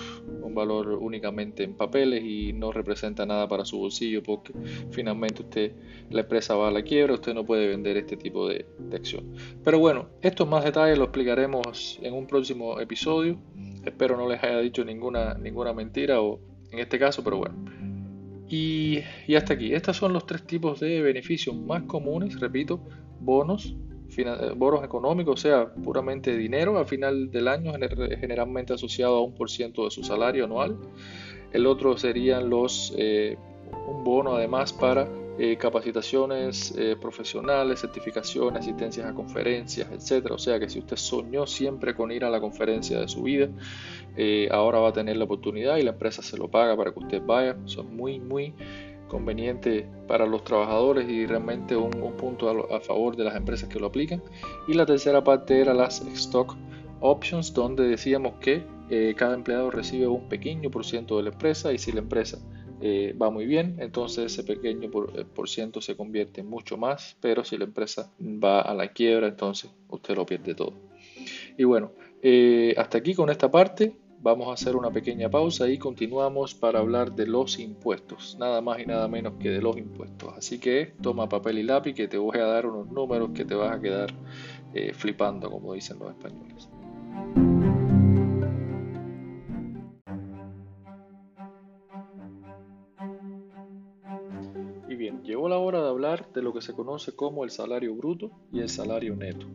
un 0.42 0.54
valor 0.54 0.90
únicamente 0.90 1.64
en 1.64 1.74
papeles 1.74 2.22
y 2.24 2.52
no 2.52 2.70
representa 2.70 3.26
nada 3.26 3.48
para 3.48 3.64
su 3.64 3.78
bolsillo 3.78 4.22
porque 4.22 4.52
finalmente 4.90 5.42
usted, 5.42 5.72
la 6.10 6.20
empresa 6.20 6.54
va 6.54 6.68
a 6.68 6.70
la 6.70 6.82
quiebra, 6.82 7.14
usted 7.14 7.34
no 7.34 7.44
puede 7.44 7.66
vender 7.66 7.96
este 7.96 8.16
tipo 8.16 8.48
de, 8.48 8.66
acción. 8.94 9.34
Pero 9.64 9.78
bueno, 9.78 10.08
estos 10.22 10.48
más 10.48 10.64
detalles 10.64 10.98
lo 10.98 11.04
explicaremos 11.04 11.98
en 12.00 12.14
un 12.14 12.26
próximo 12.26 12.80
episodio. 12.80 13.38
Espero 13.84 14.16
no 14.16 14.28
les 14.28 14.42
haya 14.42 14.58
dicho 14.58 14.84
ninguna, 14.84 15.34
ninguna 15.34 15.72
mentira 15.72 16.20
o 16.20 16.40
en 16.70 16.78
este 16.78 16.98
caso, 16.98 17.22
pero 17.24 17.38
bueno. 17.38 17.56
Y, 18.48 19.00
y 19.26 19.34
hasta 19.34 19.54
aquí. 19.54 19.74
Estos 19.74 19.96
son 19.96 20.12
los 20.12 20.26
tres 20.26 20.46
tipos 20.46 20.80
de 20.80 21.02
beneficios 21.02 21.56
más 21.56 21.82
comunes, 21.82 22.38
repito, 22.38 22.80
bonos, 23.20 23.76
bonos 24.56 24.84
económicos, 24.84 25.40
o 25.40 25.42
sea, 25.42 25.66
puramente 25.72 26.36
dinero 26.36 26.78
al 26.78 26.86
final 26.86 27.30
del 27.30 27.48
año, 27.48 27.72
generalmente 28.20 28.72
asociado 28.72 29.16
a 29.16 29.22
un 29.22 29.34
por 29.34 29.50
ciento 29.50 29.84
de 29.84 29.90
su 29.90 30.02
salario 30.02 30.44
anual. 30.44 30.76
El 31.52 31.66
otro 31.66 31.96
serían 31.96 32.50
los 32.50 32.92
eh, 32.96 33.36
un 33.86 34.04
bono 34.04 34.36
además 34.36 34.72
para 34.72 35.08
eh, 35.38 35.56
capacitaciones 35.58 36.74
profesionales, 37.00 37.80
certificaciones, 37.80 38.60
asistencias 38.60 39.06
a 39.06 39.14
conferencias, 39.14 39.88
etcétera. 39.92 40.34
O 40.34 40.38
sea 40.38 40.58
que 40.58 40.68
si 40.68 40.78
usted 40.78 40.96
soñó 40.96 41.46
siempre 41.46 41.94
con 41.94 42.10
ir 42.10 42.24
a 42.24 42.30
la 42.30 42.40
conferencia 42.40 43.00
de 43.00 43.08
su 43.08 43.22
vida, 43.22 43.48
ahora 44.50 44.78
va 44.78 44.88
a 44.88 44.92
tener 44.92 45.16
la 45.16 45.24
oportunidad 45.24 45.76
y 45.76 45.82
la 45.82 45.90
empresa 45.90 46.22
se 46.22 46.38
lo 46.38 46.48
paga 46.48 46.76
para 46.76 46.92
que 46.92 46.98
usted 47.00 47.22
vaya. 47.22 47.56
Es 47.66 47.76
muy, 47.84 48.18
muy 48.18 48.54
conveniente 49.08 49.88
para 50.06 50.26
los 50.26 50.44
trabajadores 50.44 51.08
y 51.08 51.26
realmente 51.26 51.76
un, 51.76 51.90
punto 52.16 52.48
a, 52.74 52.80
favor 52.80 53.16
de 53.16 53.24
las 53.24 53.36
empresas 53.36 53.68
que 53.68 53.78
lo 53.78 53.86
aplican. 53.86 54.22
Y 54.68 54.74
la 54.74 54.86
tercera 54.86 55.22
parte 55.22 55.60
era 55.60 55.74
las 55.74 56.00
stock 56.00 56.56
options, 57.00 57.52
donde 57.52 57.88
decíamos 57.88 58.34
que 58.40 58.64
eh, 58.90 59.14
cada 59.16 59.34
empleado 59.34 59.70
recibe 59.70 60.06
un 60.06 60.28
pequeño 60.28 60.70
por 60.70 60.84
ciento 60.84 61.16
de 61.16 61.24
la 61.24 61.30
empresa 61.30 61.72
y 61.72 61.78
si 61.78 61.92
la 61.92 62.00
empresa 62.00 62.38
eh, 62.80 63.14
va 63.20 63.30
muy 63.30 63.46
bien, 63.46 63.76
entonces 63.80 64.32
ese 64.32 64.44
pequeño 64.44 64.90
por, 64.90 65.12
eh, 65.18 65.24
por, 65.24 65.48
ciento 65.48 65.80
se 65.80 65.96
convierte 65.96 66.42
en 66.42 66.48
mucho 66.48 66.76
más, 66.76 67.16
pero 67.20 67.44
si 67.44 67.56
la 67.56 67.64
empresa 67.64 68.12
va 68.20 68.60
a 68.60 68.74
la 68.74 68.88
quiebra, 68.92 69.28
entonces 69.28 69.70
usted 69.88 70.14
lo 70.14 70.26
pierde 70.26 70.54
todo. 70.54 70.74
Y 71.56 71.64
bueno, 71.64 71.92
hasta 72.76 72.98
aquí 72.98 73.14
con 73.14 73.30
esta 73.30 73.50
parte. 73.50 73.96
Vamos 74.26 74.48
a 74.48 74.54
hacer 74.54 74.74
una 74.74 74.90
pequeña 74.90 75.30
pausa 75.30 75.68
y 75.68 75.78
continuamos 75.78 76.52
para 76.52 76.80
hablar 76.80 77.12
de 77.12 77.28
los 77.28 77.60
impuestos, 77.60 78.36
nada 78.40 78.60
más 78.60 78.80
y 78.80 78.84
nada 78.84 79.06
menos 79.06 79.34
que 79.38 79.50
de 79.50 79.62
los 79.62 79.76
impuestos. 79.76 80.34
Así 80.36 80.58
que 80.58 80.94
toma 81.00 81.28
papel 81.28 81.60
y 81.60 81.62
lápiz 81.62 81.94
que 81.94 82.08
te 82.08 82.18
voy 82.18 82.36
a 82.38 82.46
dar 82.46 82.66
unos 82.66 82.90
números 82.90 83.30
que 83.32 83.44
te 83.44 83.54
vas 83.54 83.70
a 83.70 83.80
quedar 83.80 84.12
eh, 84.74 84.92
flipando, 84.92 85.48
como 85.48 85.74
dicen 85.74 86.00
los 86.00 86.10
españoles. 86.10 86.68
Y 94.88 94.96
bien, 94.96 95.22
llegó 95.22 95.48
la 95.48 95.58
hora 95.58 95.80
de 95.80 95.88
hablar 95.88 96.32
de 96.32 96.42
lo 96.42 96.52
que 96.52 96.62
se 96.62 96.74
conoce 96.74 97.14
como 97.14 97.44
el 97.44 97.50
salario 97.50 97.94
bruto 97.94 98.32
y 98.52 98.58
el 98.58 98.68
salario 98.68 99.14
neto 99.14 99.46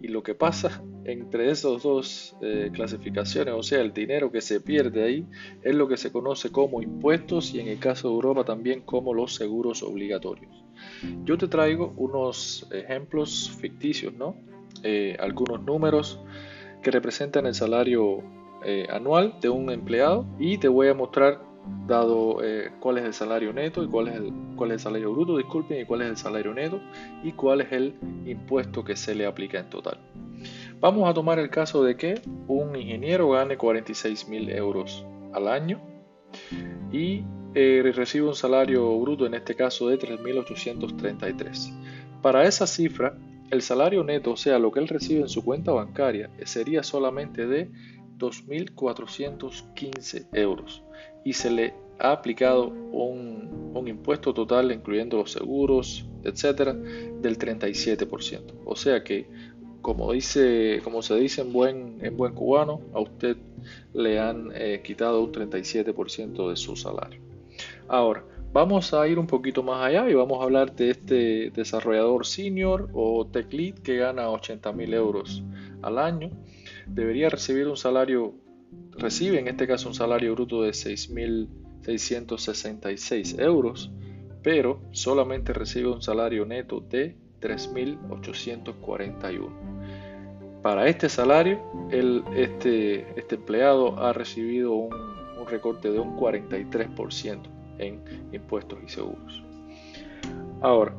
y 0.00 0.08
lo 0.08 0.22
que 0.22 0.34
pasa 0.34 0.82
entre 1.04 1.50
esas 1.50 1.82
dos 1.82 2.36
eh, 2.40 2.70
clasificaciones, 2.72 3.54
o 3.54 3.62
sea, 3.62 3.80
el 3.80 3.92
dinero 3.92 4.30
que 4.30 4.40
se 4.40 4.60
pierde 4.60 5.04
ahí, 5.04 5.26
es 5.62 5.74
lo 5.74 5.88
que 5.88 5.96
se 5.96 6.10
conoce 6.10 6.50
como 6.50 6.82
impuestos 6.82 7.54
y 7.54 7.60
en 7.60 7.68
el 7.68 7.78
caso 7.78 8.08
de 8.08 8.14
Europa 8.14 8.44
también 8.44 8.82
como 8.82 9.12
los 9.12 9.34
seguros 9.34 9.82
obligatorios. 9.82 10.64
Yo 11.24 11.36
te 11.36 11.48
traigo 11.48 11.92
unos 11.96 12.66
ejemplos 12.72 13.50
ficticios, 13.60 14.14
¿no? 14.14 14.36
Eh, 14.82 15.16
algunos 15.20 15.62
números 15.62 16.20
que 16.82 16.90
representan 16.90 17.46
el 17.46 17.54
salario 17.54 18.22
eh, 18.64 18.86
anual 18.90 19.36
de 19.40 19.48
un 19.48 19.70
empleado 19.70 20.26
y 20.38 20.58
te 20.58 20.68
voy 20.68 20.88
a 20.88 20.94
mostrar 20.94 21.49
dado 21.86 22.42
eh, 22.42 22.70
cuál 22.80 22.98
es 22.98 23.04
el 23.04 23.14
salario 23.14 23.52
neto 23.52 23.82
y 23.82 23.88
cuál 23.88 24.08
es 24.08 24.16
el, 24.16 24.32
cuál 24.56 24.70
es 24.70 24.74
el 24.74 24.80
salario 24.80 25.12
bruto, 25.12 25.36
disculpen, 25.36 25.82
y 25.82 25.84
cuál 25.84 26.02
es 26.02 26.08
el 26.08 26.16
salario 26.16 26.54
neto 26.54 26.80
y 27.22 27.32
cuál 27.32 27.60
es 27.60 27.72
el 27.72 27.94
impuesto 28.26 28.84
que 28.84 28.96
se 28.96 29.14
le 29.14 29.26
aplica 29.26 29.58
en 29.58 29.70
total. 29.70 29.98
Vamos 30.80 31.08
a 31.08 31.14
tomar 31.14 31.38
el 31.38 31.50
caso 31.50 31.84
de 31.84 31.96
que 31.96 32.20
un 32.46 32.74
ingeniero 32.76 33.30
gane 33.30 33.58
46 33.58 34.28
mil 34.28 34.50
euros 34.50 35.04
al 35.32 35.48
año 35.48 35.80
y 36.90 37.24
eh, 37.54 37.92
recibe 37.94 38.28
un 38.28 38.34
salario 38.34 38.98
bruto, 38.98 39.26
en 39.26 39.34
este 39.34 39.54
caso 39.54 39.88
de 39.88 39.98
3.833. 39.98 41.72
Para 42.22 42.44
esa 42.44 42.66
cifra, 42.66 43.18
el 43.50 43.60
salario 43.62 44.04
neto, 44.04 44.32
o 44.32 44.36
sea, 44.36 44.58
lo 44.58 44.70
que 44.70 44.80
él 44.80 44.88
recibe 44.88 45.22
en 45.22 45.28
su 45.28 45.44
cuenta 45.44 45.72
bancaria, 45.72 46.30
sería 46.44 46.82
solamente 46.82 47.46
de 47.46 47.70
2.415 48.18 50.28
euros 50.32 50.82
y 51.24 51.32
se 51.32 51.50
le 51.50 51.74
ha 51.98 52.12
aplicado 52.12 52.68
un, 52.68 53.72
un, 53.74 53.88
impuesto 53.88 54.32
total, 54.32 54.72
incluyendo 54.72 55.18
los 55.18 55.32
seguros, 55.32 56.06
etcétera, 56.24 56.72
del 56.72 57.38
37%. 57.38 58.40
O 58.64 58.76
sea 58.76 59.04
que, 59.04 59.26
como, 59.82 60.12
dice, 60.12 60.80
como 60.82 61.02
se 61.02 61.16
dice 61.16 61.42
en 61.42 61.52
buen, 61.52 61.98
en 62.00 62.16
buen 62.16 62.34
cubano, 62.34 62.80
a 62.94 63.00
usted 63.00 63.36
le 63.92 64.18
han 64.18 64.50
eh, 64.54 64.80
quitado 64.82 65.22
un 65.22 65.32
37% 65.32 66.48
de 66.48 66.56
su 66.56 66.76
salario. 66.76 67.20
Ahora, 67.88 68.24
vamos 68.52 68.94
a 68.94 69.06
ir 69.06 69.18
un 69.18 69.26
poquito 69.26 69.62
más 69.62 69.84
allá 69.84 70.08
y 70.08 70.14
vamos 70.14 70.40
a 70.40 70.44
hablar 70.44 70.74
de 70.74 70.90
este 70.90 71.50
desarrollador 71.50 72.26
senior 72.26 72.88
o 72.92 73.26
tech 73.26 73.52
lead 73.52 73.74
que 73.80 73.96
gana 73.96 74.30
80 74.30 74.72
mil 74.72 74.94
euros 74.94 75.42
al 75.82 75.98
año. 75.98 76.30
Debería 76.86 77.28
recibir 77.28 77.68
un 77.68 77.76
salario 77.76 78.34
recibe 78.92 79.38
en 79.38 79.48
este 79.48 79.66
caso 79.66 79.88
un 79.88 79.94
salario 79.94 80.34
bruto 80.34 80.62
de 80.62 80.70
6.666 80.70 83.40
euros, 83.40 83.90
pero 84.42 84.80
solamente 84.92 85.52
recibe 85.52 85.88
un 85.88 86.00
salario 86.02 86.46
neto 86.46 86.80
de 86.80 87.16
3.841. 87.40 89.50
Para 90.62 90.86
este 90.88 91.08
salario, 91.08 91.60
este, 91.90 93.18
este, 93.18 93.36
empleado 93.36 93.98
ha 93.98 94.12
recibido 94.12 94.74
un, 94.74 94.90
recorte 95.48 95.90
de 95.90 95.98
un 95.98 96.18
43% 96.18 97.40
en 97.78 98.04
impuestos 98.30 98.78
y 98.86 98.90
seguros. 98.90 99.42
Ahora, 100.60 100.94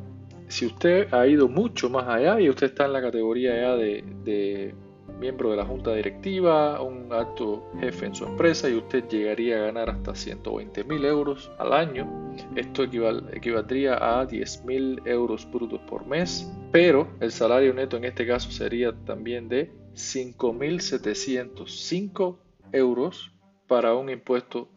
si 0.48 0.66
usted 0.66 1.14
ha 1.14 1.28
ido 1.28 1.48
mucho 1.48 1.90
más 1.90 2.08
allá 2.08 2.42
y 2.42 2.50
usted 2.50 2.66
está 2.68 2.86
en 2.86 2.94
la 2.94 3.02
categoría 3.02 3.56
ya 3.56 3.76
de, 3.76 4.74
miembro 5.20 5.52
de 5.52 5.58
la 5.58 5.66
junta 5.66 5.94
directiva, 5.94 6.82
un 6.82 7.14
alto 7.14 7.70
jefe 7.80 8.08
en 8.08 8.16
su 8.16 8.26
empresa 8.26 8.68
y 8.70 8.76
usted 8.76 9.08
llegaría 9.08 9.58
a 9.58 9.66
ganar 9.66 9.90
hasta 9.90 10.16
120 10.16 10.84
mil 10.84 11.06
euros 11.06 11.52
al 11.60 11.74
año, 11.74 12.34
esto 12.56 12.84
equivaldría 12.84 14.20
a 14.20 14.26
10 14.26 14.66
mil 14.66 15.02
euros 15.06 15.50
brutos 15.52 15.80
por 15.82 16.06
mes, 16.06 16.50
pero 16.72 17.08
el 17.20 17.32
salario 17.32 17.74
neto 17.74 17.98
en 17.98 18.06
este 18.06 18.26
caso 18.26 18.50
sería 18.52 18.94
también 19.06 19.50
de 19.50 19.72
5.705 19.94 22.38
euros 22.72 23.34
para 23.68 23.94
un 23.96 24.10
impuesto 24.10 24.70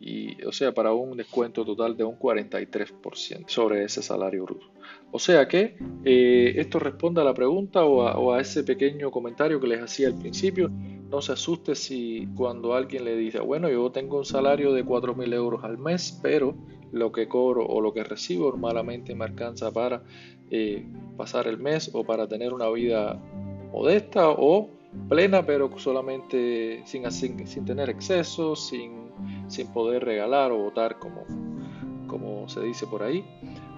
y, 0.00 0.42
o 0.44 0.52
sea, 0.52 0.72
para 0.72 0.92
un 0.92 1.16
descuento 1.16 1.64
total 1.64 1.96
de 1.96 2.02
un 2.02 2.18
43% 2.18 3.44
sobre 3.46 3.84
ese 3.84 4.02
salario 4.02 4.42
bruto. 4.44 4.71
O 5.14 5.18
sea 5.18 5.46
que 5.46 5.76
eh, 6.04 6.54
esto 6.56 6.78
responde 6.78 7.20
a 7.20 7.24
la 7.24 7.34
pregunta 7.34 7.84
o 7.84 8.32
a, 8.32 8.40
ese 8.40 8.64
pequeño 8.64 9.10
comentario 9.10 9.60
que 9.60 9.66
les 9.66 9.82
hacía 9.82 10.08
al 10.08 10.14
principio. 10.14 10.70
No 11.10 11.20
se 11.20 11.32
asuste 11.32 11.74
si 11.74 12.26
cuando 12.34 12.74
alguien 12.74 13.04
le 13.04 13.14
dice, 13.14 13.38
bueno, 13.40 13.68
yo 13.68 13.92
tengo 13.92 14.16
un 14.16 14.24
salario 14.24 14.72
de 14.72 14.86
4.000 14.86 15.34
euros 15.34 15.64
al 15.64 15.76
mes, 15.76 16.18
pero 16.22 16.56
lo 16.92 17.12
que 17.12 17.28
cobro 17.28 17.66
o 17.66 17.82
lo 17.82 17.92
que 17.92 18.02
recibo 18.04 18.50
normalmente 18.52 19.14
me 19.14 19.26
alcanza 19.26 19.70
para 19.70 20.02
eh, 20.50 20.86
pasar 21.18 21.46
el 21.46 21.58
mes 21.58 21.90
o 21.92 22.04
para 22.04 22.26
tener 22.26 22.54
una 22.54 22.70
vida 22.70 23.20
modesta 23.70 24.30
o 24.30 24.70
plena, 25.10 25.44
pero 25.44 25.70
solamente 25.78 26.82
sin, 26.86 27.10
sin, 27.10 27.64
tener 27.66 27.90
excesos, 27.90 28.68
sin, 28.68 29.10
sin, 29.48 29.70
poder 29.74 30.04
regalar 30.06 30.52
o 30.52 30.56
votar 30.56 30.98
como, 30.98 31.24
como 32.06 32.48
se 32.48 32.60
dice 32.62 32.86
por 32.86 33.02
ahí, 33.02 33.24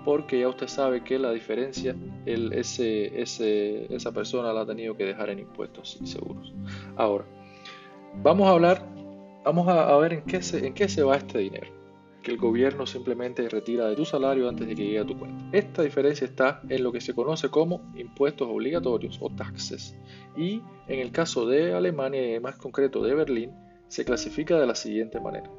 porque 0.05 0.41
ya 0.41 0.49
usted 0.49 0.69
sabe 0.69 1.03
que 1.03 1.19
la 1.19 1.33
diferencia 1.33 1.97
esa 2.27 4.13
persona 4.13 4.53
la 4.53 4.61
ha 4.63 4.67
tenido 4.67 4.97
que 4.97 5.05
dejar 5.05 5.31
en 5.31 5.41
impuestos 5.41 5.99
y 6.01 6.07
seguros. 6.07 6.53
Ahora, 6.97 7.25
vamos 8.23 8.47
a 8.47 8.51
hablar, 8.51 8.87
vamos 9.45 9.67
a, 9.69 9.97
ver 9.99 10.13
en 10.15 10.23
qué, 10.23 10.43
se, 10.43 10.67
en 10.67 10.75
qué 10.75 10.89
se 10.89 11.03
va 11.03 11.17
este 11.17 11.39
dinero 11.39 11.85
que 12.25 12.33
el 12.33 12.39
gobierno 12.39 12.87
simplemente 12.87 13.49
retira 13.49 13.87
de 13.87 13.95
tu 13.95 14.05
salario 14.05 14.49
antes 14.49 14.67
de 14.67 14.75
que 14.75 14.83
llegue 14.83 14.99
a 14.99 15.05
tu 15.05 15.17
cuenta. 15.17 15.45
Esta 15.53 15.83
diferencia 15.83 16.25
está 16.25 16.63
en 16.69 16.83
lo 16.83 16.91
que 16.91 17.03
se 17.03 17.15
conoce 17.15 17.51
como 17.51 17.83
impuestos 17.95 18.49
obligatorios 18.49 19.19
o 19.21 19.29
taxes 19.29 19.95
y 20.37 20.63
en 20.89 21.01
el 21.01 21.13
caso 21.13 21.47
de 21.47 21.75
Alemania 21.75 22.35
y 22.35 22.41
más 22.41 22.57
concreto 22.57 23.03
de 23.03 23.15
Berlín 23.15 23.53
se 23.89 24.05
clasifica 24.05 24.59
de 24.59 24.67
la 24.67 24.75
siguiente 24.75 25.21
manera. 25.21 25.51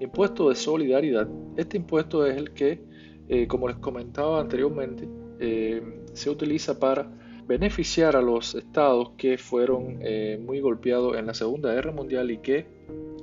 Impuesto 0.00 0.48
de 0.48 0.56
solidaridad. 0.56 1.28
Este 1.56 1.76
impuesto 1.76 2.26
es 2.26 2.36
el 2.36 2.52
que, 2.52 2.82
eh, 3.28 3.46
como 3.46 3.68
les 3.68 3.76
comentaba 3.76 4.40
anteriormente, 4.40 5.06
eh, 5.38 5.82
se 6.14 6.30
utiliza 6.30 6.78
para 6.78 7.10
beneficiar 7.46 8.16
a 8.16 8.22
los 8.22 8.54
estados 8.54 9.10
que 9.18 9.36
fueron 9.36 9.98
eh, 10.00 10.40
muy 10.42 10.60
golpeados 10.60 11.16
en 11.16 11.26
la 11.26 11.34
Segunda 11.34 11.74
Guerra 11.74 11.92
Mundial 11.92 12.30
y 12.30 12.38
que 12.38 12.66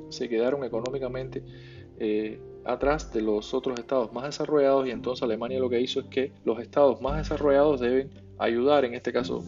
se 0.10 0.30
quedaron 0.30 0.64
económicamente 0.64 1.44
atrás 2.66 3.14
de 3.14 3.22
los 3.22 3.54
otros 3.54 3.80
estados 3.80 4.14
más 4.14 4.26
desarrollados. 4.26 4.88
Y 4.88 4.92
entonces 4.92 5.24
Alemania 5.24 5.60
lo 5.60 5.70
que 5.70 5.82
hizo 5.82 6.00
es 6.02 6.06
que 6.08 6.32
los 6.44 6.60
estados 6.60 7.02
más 7.02 7.18
desarrollados 7.18 7.80
deben 7.80 8.10
ayudar, 8.38 8.86
en 8.86 8.94
este 8.94 9.12
caso 9.12 9.44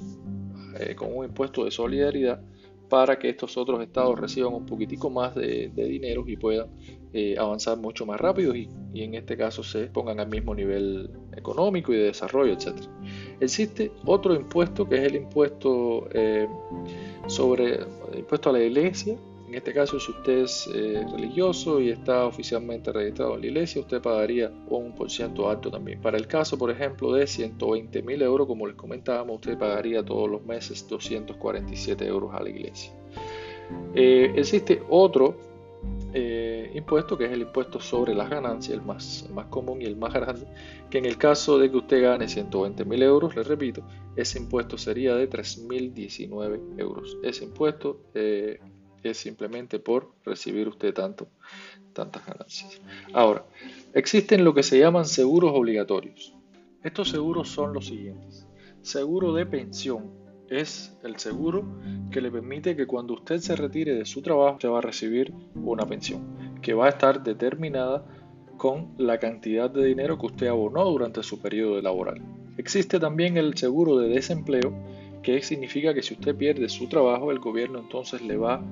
con 0.96 1.16
un 1.16 1.26
impuesto 1.26 1.66
de 1.66 1.72
solidaridad, 1.72 2.42
para 2.90 3.20
que 3.20 3.30
estos 3.30 3.58
otros 3.58 3.82
estados 3.82 4.20
reciban 4.20 4.54
un 4.54 4.66
poquitico 4.66 5.10
más 5.10 5.36
de, 5.36 5.70
dinero 5.76 6.24
y 6.28 6.38
puedan 6.38 6.68
eh, 7.14 7.36
avanzar 7.38 7.78
mucho 7.78 8.06
más 8.06 8.20
rápido 8.20 8.56
y, 8.56 8.70
en 8.94 9.14
este 9.14 9.38
caso 9.38 9.64
se 9.64 9.88
pongan 9.88 10.20
al 10.20 10.28
mismo 10.28 10.56
nivel 10.56 11.12
económico 11.36 11.94
y 11.94 11.98
de 11.98 12.04
desarrollo, 12.06 12.54
etc. 12.54 12.74
Existe 13.40 13.92
otro 14.06 14.34
impuesto 14.34 14.88
que 14.88 14.96
es 14.96 15.04
el 15.04 15.16
impuesto 15.16 16.08
eh, 16.12 16.48
sobre 17.28 17.80
impuesto 18.16 18.50
a 18.50 18.54
la 18.54 18.64
iglesia 18.64 19.18
en 19.48 19.56
este 19.56 19.74
caso, 19.74 19.98
si 19.98 20.12
usted 20.12 20.40
es 20.40 20.70
eh, 20.74 21.06
religioso 21.10 21.80
y 21.80 21.90
está 21.90 22.26
oficialmente 22.26 22.92
registrado 22.92 23.36
en 23.36 23.42
la 23.42 23.48
iglesia, 23.48 23.80
usted 23.80 24.02
pagaría 24.02 24.52
un 24.68 24.94
por 24.94 25.10
ciento 25.10 25.50
alto 25.50 25.72
también. 25.72 26.02
Para 26.02 26.18
el 26.18 26.28
caso, 26.28 26.58
por 26.58 26.70
ejemplo, 26.70 27.14
de 27.14 27.26
120 27.26 28.02
mil 28.04 28.22
euros, 28.22 28.46
como 28.46 28.68
les 28.68 28.76
comentábamos, 28.76 29.36
usted 29.36 29.58
pagaría 29.58 30.04
todos 30.04 30.30
los 30.30 30.46
meses 30.46 30.86
247 30.90 32.06
euros 32.06 32.34
a 32.34 32.44
la 32.44 32.50
iglesia. 32.50 32.92
Eh, 33.96 34.34
existe 34.36 34.84
otro 34.90 35.38
eh, 36.14 36.70
impuesto 36.74 37.18
que 37.18 37.26
es 37.26 37.32
el 37.32 37.42
impuesto 37.42 37.80
sobre 37.80 38.14
las 38.14 38.30
ganancias, 38.30 38.78
el 38.78 38.82
más, 38.84 39.30
común 39.50 39.82
y 39.82 39.86
el 39.86 39.96
más 39.96 40.14
grande, 40.14 40.46
que 40.90 40.98
en 40.98 41.06
el 41.06 41.18
caso 41.18 41.58
de 41.58 41.72
que 41.72 41.78
usted 41.78 42.02
gane 42.02 42.28
120 42.28 42.84
mil 42.84 43.02
euros, 43.02 43.34
les 43.34 43.48
repito, 43.48 43.82
ese 44.18 44.40
impuesto 44.40 44.78
sería 44.78 45.16
de 45.16 45.30
3.019 45.30 46.80
euros. 46.80 47.18
Ese 47.24 47.46
impuesto 47.46 48.02
es 49.08 49.18
simplemente 49.18 49.80
por 49.80 50.14
recibir 50.26 50.68
usted 50.68 50.94
tantas 50.94 52.26
ganancias. 52.26 52.82
Ahora, 53.14 53.46
existen 53.94 54.44
lo 54.44 54.54
que 54.54 54.64
se 54.64 54.80
llaman 54.80 55.06
seguros 55.06 55.52
obligatorios. 55.54 56.34
Estos 56.84 57.10
seguros 57.10 57.50
son 57.50 57.74
los 57.74 57.88
siguientes. 57.88 58.48
Seguro 58.82 59.34
de 59.34 59.46
pensión 59.46 60.12
es 60.50 60.98
el 61.04 61.18
seguro 61.18 61.66
que 62.12 62.22
le 62.22 62.32
permite 62.32 62.76
que 62.76 62.88
cuando 62.88 63.14
usted 63.14 63.40
se 63.40 63.56
retire 63.56 63.96
de 63.96 64.06
su 64.06 64.22
trabajo 64.22 64.60
se 64.62 64.68
va 64.68 64.80
a 64.80 64.82
recibir 64.82 65.34
una 65.56 65.86
pensión 65.86 66.58
que 66.62 66.74
va 66.74 66.86
a 66.86 66.90
estar 66.90 67.24
determinada 67.24 68.06
con 68.58 68.94
la 68.98 69.20
cantidad 69.20 69.70
de 69.70 69.86
dinero 69.86 70.18
que 70.18 70.28
usted 70.28 70.48
abonó 70.48 70.86
durante 70.86 71.22
su 71.22 71.42
periodo 71.42 71.82
laboral. 71.82 72.22
Existe 72.58 73.00
también 73.00 73.38
el 73.38 73.56
seguro 73.58 73.98
de 73.98 74.10
desempleo 74.10 74.74
que 75.22 75.42
significa 75.42 75.94
que 75.94 76.02
si 76.02 76.14
usted 76.14 76.36
pierde 76.36 76.70
su 76.70 76.88
trabajo, 76.88 77.32
el 77.32 77.40
gobierno 77.40 77.80
entonces 77.80 78.22
le 78.22 78.38
va 78.38 78.64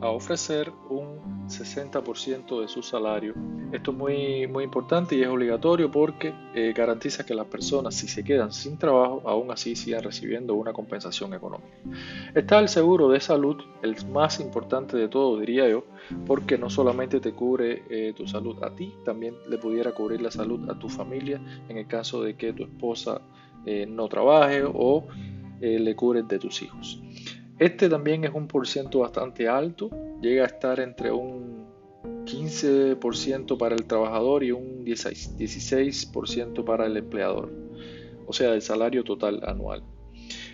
a 0.00 0.10
ofrecer 0.10 0.72
un 0.90 1.48
60% 1.48 2.60
de 2.60 2.68
su 2.68 2.82
salario. 2.82 3.34
Esto 3.72 3.90
es 3.90 3.96
muy, 3.96 4.46
muy 4.46 4.64
importante 4.64 5.16
y 5.16 5.22
es 5.22 5.28
obligatorio 5.28 5.90
porque 5.90 6.32
eh, 6.54 6.72
garantiza 6.74 7.26
que 7.26 7.34
las 7.34 7.46
personas, 7.46 7.94
si 7.94 8.08
se 8.08 8.24
quedan 8.24 8.52
sin 8.52 8.78
trabajo, 8.78 9.22
aún 9.26 9.50
así 9.50 9.76
sigan 9.76 10.02
recibiendo 10.02 10.54
una 10.54 10.72
compensación 10.72 11.34
económica. 11.34 11.76
Está 12.34 12.60
el 12.60 12.68
seguro 12.68 13.08
de 13.08 13.20
salud, 13.20 13.56
el 13.82 13.96
más 14.08 14.40
importante 14.40 14.96
de 14.96 15.08
todo, 15.08 15.38
diría 15.38 15.68
yo, 15.68 15.84
porque 16.26 16.56
no 16.56 16.70
solamente 16.70 17.20
te 17.20 17.32
cubre 17.32 17.82
eh, 17.90 18.14
tu 18.16 18.26
salud 18.26 18.62
a 18.62 18.74
ti, 18.74 18.94
también 19.04 19.34
le 19.48 19.58
pudiera 19.58 19.92
cubrir 19.92 20.22
la 20.22 20.30
salud 20.30 20.70
a 20.70 20.78
tu 20.78 20.88
familia 20.88 21.40
en 21.68 21.76
el 21.76 21.86
caso 21.86 22.22
de 22.22 22.36
que 22.36 22.52
tu 22.52 22.64
esposa 22.64 23.20
eh, 23.66 23.86
no 23.86 24.08
trabaje 24.08 24.62
o 24.64 25.06
le 25.60 25.96
cubre 25.96 26.22
de 26.22 26.38
tus 26.38 26.62
hijos. 26.62 27.02
Este 27.58 27.88
también 27.88 28.24
es 28.24 28.32
un 28.32 28.46
porciento 28.46 29.00
bastante 29.00 29.48
alto, 29.48 29.90
llega 30.20 30.44
a 30.44 30.46
estar 30.46 30.78
entre 30.78 31.10
un 31.10 31.66
15% 32.24 33.58
para 33.58 33.74
el 33.74 33.84
trabajador 33.84 34.44
y 34.44 34.52
un 34.52 34.84
16% 34.84 36.64
para 36.64 36.86
el 36.86 36.96
empleador, 36.96 37.50
o 38.26 38.32
sea, 38.32 38.54
el 38.54 38.62
salario 38.62 39.02
total 39.02 39.40
anual. 39.44 39.82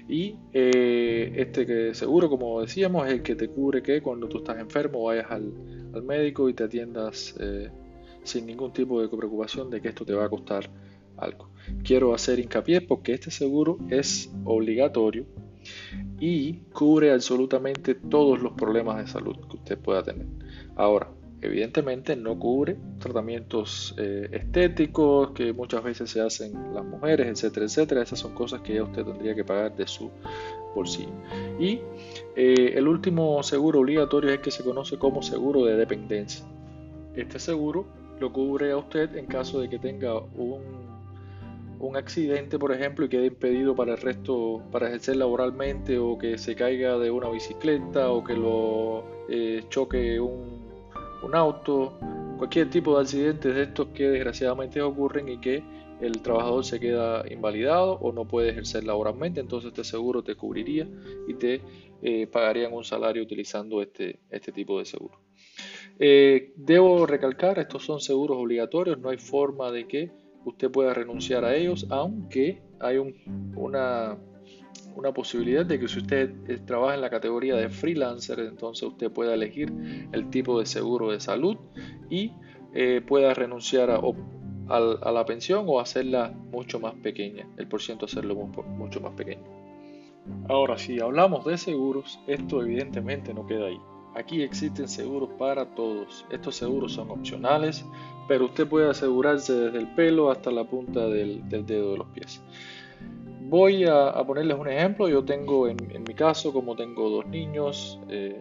Y 0.08 0.36
eh, 0.52 1.32
este 1.36 1.66
que 1.66 1.94
seguro, 1.94 2.28
como 2.30 2.60
decíamos, 2.60 3.06
es 3.06 3.14
el 3.14 3.22
que 3.22 3.34
te 3.34 3.48
cubre 3.48 3.82
que 3.82 4.00
cuando 4.00 4.28
tú 4.28 4.38
estás 4.38 4.58
enfermo 4.58 5.04
vayas 5.04 5.30
al, 5.30 5.52
médico 6.02 6.48
y 6.48 6.54
te 6.54 6.64
atiendas 6.64 7.36
eh, 7.38 7.70
sin 8.24 8.46
ningún 8.46 8.72
tipo 8.72 9.00
de 9.00 9.08
preocupación 9.08 9.70
de 9.70 9.80
que 9.80 9.88
esto 9.88 10.04
te 10.04 10.12
va 10.12 10.24
a 10.24 10.28
costar 10.28 10.68
algo. 11.16 11.50
Quiero 11.84 12.14
hacer 12.14 12.40
hincapié 12.40 12.80
porque 12.80 13.12
este 13.12 13.30
seguro 13.30 13.78
es 13.90 14.32
obligatorio 14.44 15.24
y 16.20 16.54
cubre 16.72 17.12
absolutamente 17.12 17.94
todos 17.94 18.40
los 18.40 18.52
problemas 18.52 18.98
de 18.98 19.06
salud 19.06 19.36
que 19.48 19.56
usted 19.56 19.78
pueda 19.78 20.02
tener. 20.02 20.26
Ahora, 20.76 21.10
evidentemente 21.40 22.16
no 22.16 22.38
cubre 22.38 22.76
tratamientos 22.98 23.94
eh, 23.98 24.28
estéticos 24.32 25.32
que 25.32 25.52
muchas 25.52 25.84
veces 25.84 26.10
se 26.10 26.20
hacen 26.20 26.52
las 26.72 26.84
mujeres, 26.84 27.26
etcétera, 27.26 27.66
etcétera. 27.66 28.02
Esas 28.02 28.18
son 28.18 28.34
cosas 28.34 28.62
que 28.62 28.74
ya 28.74 28.82
usted 28.82 29.04
tendría 29.04 29.34
que 29.34 29.44
pagar 29.44 29.76
de 29.76 29.86
su 29.86 30.10
bolsillo. 30.74 31.12
Y 31.58 31.80
eh, 32.34 32.72
el 32.74 32.88
último 32.88 33.42
seguro 33.42 33.80
obligatorio 33.80 34.30
es 34.30 34.36
el 34.36 34.42
que 34.42 34.50
se 34.50 34.64
conoce 34.64 34.98
como 34.98 35.22
seguro 35.22 35.64
de 35.64 35.76
dependencia. 35.76 36.44
Este 37.14 37.38
seguro 37.38 37.86
lo 38.20 38.32
cubre 38.32 38.72
a 38.72 38.76
usted 38.76 39.14
en 39.16 39.26
caso 39.26 39.60
de 39.60 39.68
que 39.68 39.78
tenga 39.78 40.18
un 40.18 40.93
un 41.78 41.96
accidente, 41.96 42.58
por 42.58 42.72
ejemplo, 42.72 43.04
y 43.04 43.08
quede 43.08 43.26
impedido 43.26 43.74
para 43.74 43.92
el 43.92 43.98
resto, 43.98 44.62
para 44.70 44.88
ejercer 44.88 45.16
laboralmente, 45.16 45.98
o 45.98 46.18
que 46.18 46.38
se 46.38 46.54
caiga 46.54 46.98
de 46.98 47.10
una 47.10 47.28
bicicleta, 47.28 48.10
o 48.10 48.24
que 48.24 48.34
lo 48.34 49.04
eh, 49.28 49.62
choque 49.68 50.20
un, 50.20 50.54
auto, 51.32 51.98
cualquier 52.36 52.68
tipo 52.68 52.94
de 52.94 53.02
accidentes 53.02 53.54
de 53.54 53.62
estos 53.62 53.88
que 53.88 54.08
desgraciadamente 54.08 54.82
ocurren 54.82 55.28
y 55.28 55.38
que 55.38 55.62
el 56.00 56.20
trabajador 56.20 56.64
se 56.64 56.78
queda 56.78 57.24
invalidado 57.30 57.94
o 57.94 58.12
no 58.12 58.26
puede 58.26 58.50
ejercer 58.50 58.84
laboralmente, 58.84 59.40
entonces 59.40 59.68
este 59.68 59.84
seguro 59.84 60.22
te 60.22 60.34
cubriría 60.34 60.86
y 61.26 61.34
te 61.34 61.62
eh, 62.02 62.26
pagarían 62.26 62.74
un 62.74 62.84
salario 62.84 63.22
utilizando 63.22 63.80
este, 63.80 64.20
este 64.30 64.52
tipo 64.52 64.78
de 64.78 64.84
seguro. 64.84 65.18
Eh, 65.98 66.52
debo 66.56 67.06
recalcar, 67.06 67.58
estos 67.58 67.84
son 67.84 68.00
seguros 68.00 68.36
obligatorios, 68.36 68.98
no 68.98 69.08
hay 69.08 69.18
forma 69.18 69.70
de 69.70 69.86
que 69.86 70.10
usted 70.44 70.70
pueda 70.70 70.94
renunciar 70.94 71.44
a 71.44 71.54
ellos, 71.54 71.86
aunque 71.90 72.62
hay 72.80 72.98
una, 73.54 74.16
posibilidad 75.14 75.66
de 75.66 75.78
que 75.78 75.88
si 75.88 75.98
usted 75.98 76.30
eh, 76.48 76.58
trabaja 76.64 76.94
en 76.94 77.00
la 77.00 77.10
categoría 77.10 77.56
de 77.56 77.68
freelancer, 77.68 78.40
entonces 78.40 78.88
usted 78.88 79.10
pueda 79.10 79.34
elegir 79.34 79.72
el 80.12 80.30
tipo 80.30 80.58
de 80.58 80.66
seguro 80.66 81.10
de 81.10 81.20
salud 81.20 81.56
y 82.10 82.32
pueda 83.06 83.34
renunciar 83.34 83.88
a, 83.88 84.00
a, 84.68 85.12
la 85.12 85.24
pensión 85.24 85.64
o 85.68 85.80
hacerla 85.80 86.32
mucho 86.50 86.80
más 86.80 86.94
pequeña, 86.94 87.48
el 87.56 87.68
por 87.68 87.82
ciento 87.82 88.06
hacerlo 88.06 88.34
mucho 88.34 89.00
más 89.00 89.12
pequeño. 89.12 89.42
Ahora, 90.48 90.78
si 90.78 91.00
hablamos 91.00 91.44
de 91.44 91.58
seguros, 91.58 92.18
esto 92.26 92.62
evidentemente 92.62 93.34
no 93.34 93.46
queda 93.46 93.66
ahí. 93.66 93.78
Aquí 94.14 94.42
existen 94.42 94.86
seguros 94.88 95.30
para 95.38 95.74
todos. 95.74 96.24
Estos 96.30 96.56
seguros 96.56 96.92
son 96.92 97.10
opcionales, 97.10 97.84
pero 98.28 98.46
usted 98.46 98.66
puede 98.66 98.88
asegurarse 98.88 99.52
desde 99.52 99.78
el 99.78 99.88
pelo 99.94 100.30
hasta 100.30 100.50
la 100.50 100.64
punta 100.64 101.08
del, 101.08 101.48
dedo 101.48 101.92
de 101.92 101.98
los 101.98 102.06
pies. 102.08 102.40
Voy 103.42 103.84
a, 103.84 104.12
ponerles 104.24 104.56
un 104.58 104.68
ejemplo. 104.68 105.08
Yo 105.08 105.24
tengo 105.24 105.68
en, 105.68 105.76
mi 106.06 106.14
caso, 106.14 106.52
como 106.52 106.76
tengo 106.76 107.10
dos 107.10 107.26
niños, 107.26 107.98
eh, 108.08 108.40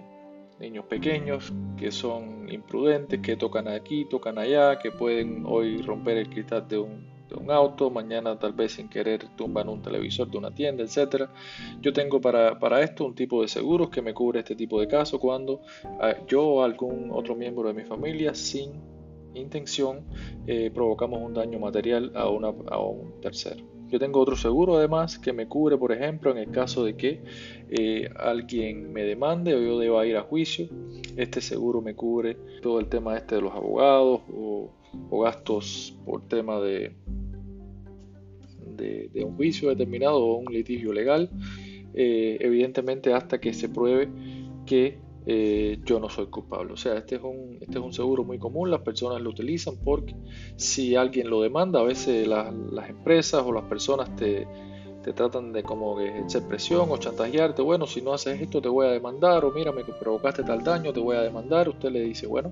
niños 0.59 0.85
pequeños 0.85 1.51
que 1.77 1.91
son 1.91 2.47
imprudentes, 2.49 3.19
que 3.21 3.35
tocan 3.35 3.67
aquí, 3.67 4.05
tocan 4.05 4.37
allá, 4.37 4.77
que 4.77 4.91
pueden 4.91 5.43
hoy 5.45 5.81
romper 5.81 6.17
el 6.17 6.29
cristal 6.29 6.67
de 6.67 6.77
un, 6.77 7.12
auto, 7.49 7.89
mañana 7.89 8.37
tal 8.37 8.53
vez 8.53 8.73
sin 8.73 8.89
querer 8.89 9.27
tumban 9.35 9.69
un 9.69 9.81
televisor 9.81 10.29
de 10.29 10.37
una 10.37 10.53
tienda, 10.53 10.83
etc. 10.83 11.29
Yo 11.81 11.93
tengo 11.93 12.21
para, 12.21 12.81
esto 12.81 13.05
un 13.05 13.15
tipo 13.15 13.41
de 13.41 13.47
seguros 13.47 13.89
que 13.89 14.01
me 14.01 14.13
cubre 14.13 14.39
este 14.39 14.55
tipo 14.55 14.79
de 14.79 14.87
casos 14.87 15.19
cuando 15.19 15.61
ah, 16.01 16.15
yo 16.27 16.43
o 16.43 16.63
algún 16.63 17.09
otro 17.11 17.35
miembro 17.35 17.67
de 17.67 17.73
mi 17.73 17.83
familia 17.83 18.33
sin 18.33 18.71
intención 19.33 20.01
eh, 20.45 20.71
provocamos 20.73 21.19
un 21.21 21.33
daño 21.33 21.59
material 21.59 22.11
a, 22.15 22.29
una, 22.29 22.49
a 22.69 22.79
un 22.79 23.19
tercero. 23.21 23.73
Yo 23.93 23.99
tengo 23.99 24.21
otro 24.21 24.35
seguro 24.35 24.77
además 24.77 25.19
que 25.19 25.33
me 25.33 25.47
cubre, 25.47 25.77
por 25.77 25.91
ejemplo, 25.91 26.31
en 26.31 26.39
el 26.39 26.49
caso 26.49 26.83
de 26.83 26.97
que 26.97 27.21
eh, 27.69 28.09
alguien 28.17 28.91
me 28.91 29.03
demande 29.03 29.53
o 29.53 29.61
yo 29.61 29.77
deba 29.77 30.03
ir 30.07 30.17
a 30.17 30.23
juicio. 30.23 30.67
Este 31.15 31.41
seguro 31.41 31.79
me 31.79 31.93
cubre 31.93 32.35
todo 32.63 32.79
el 32.79 32.87
tema 32.87 33.15
este 33.15 33.35
de 33.35 33.41
los 33.41 33.53
abogados 33.53 34.21
o, 34.35 34.71
gastos 35.23 35.95
por 36.05 36.27
tema 36.27 36.59
de, 36.59 36.95
de, 38.75 39.09
un 39.25 39.35
juicio 39.35 39.69
determinado 39.69 40.17
o 40.17 40.37
un 40.37 40.53
litigio 40.53 40.93
legal. 40.93 41.29
Eh, 41.95 42.37
evidentemente 42.39 43.13
hasta 43.13 43.39
que 43.39 43.53
se 43.53 43.69
pruebe 43.69 44.09
que 44.65 44.97
eh, 45.25 45.79
yo 45.85 45.99
no 45.99 46.09
soy 46.09 46.27
culpable. 46.27 46.73
O 46.73 46.77
sea, 46.77 46.97
este 46.97 47.15
es, 47.15 47.23
un, 47.23 47.57
este 47.61 47.77
es 47.77 47.83
un 47.83 47.93
seguro 47.93 48.23
muy 48.23 48.37
común, 48.39 48.69
las 48.69 48.81
personas 48.81 49.21
lo 49.21 49.29
utilizan 49.29 49.75
porque 49.77 50.15
si 50.57 50.95
alguien 50.95 51.29
lo 51.29 51.41
demanda, 51.41 51.79
a 51.79 51.83
veces 51.83 52.27
las 52.27 52.89
empresas 52.89 53.43
o 53.45 53.53
las 53.53 53.63
personas 53.63 54.13
te, 54.15 54.47
tratan 55.15 55.51
de 55.51 55.63
como 55.63 55.97
que 55.97 56.19
echar 56.19 56.47
presión 56.47 56.87
o 56.89 56.97
chantajearte, 56.97 57.61
bueno, 57.61 57.85
si 57.85 58.01
no 58.01 58.13
haces 58.13 58.41
esto 58.41 58.61
te 58.61 58.69
voy 58.69 58.87
a 58.87 58.91
demandar, 58.91 59.43
o 59.45 59.51
mira, 59.51 59.71
me 59.71 59.83
provocaste 59.83 60.43
tal 60.43 60.63
daño, 60.63 60.93
te 60.93 60.99
voy 60.99 61.17
a 61.17 61.21
demandar, 61.21 61.69
usted 61.69 61.91
le 61.91 62.01
dice, 62.01 62.25
bueno, 62.25 62.51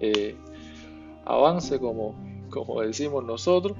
eh, 0.00 0.36
avance 1.24 1.78
como, 1.78 2.14
como 2.50 2.80
decimos 2.82 3.24
nosotros, 3.24 3.76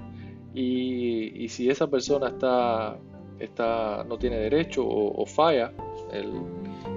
y, 0.58 1.48
si 1.48 1.70
esa 1.70 1.88
persona 1.88 2.28
está, 2.28 4.04
no 4.04 4.18
tiene 4.18 4.38
derecho 4.38 4.84
o, 4.86 5.24
falla 5.26 5.72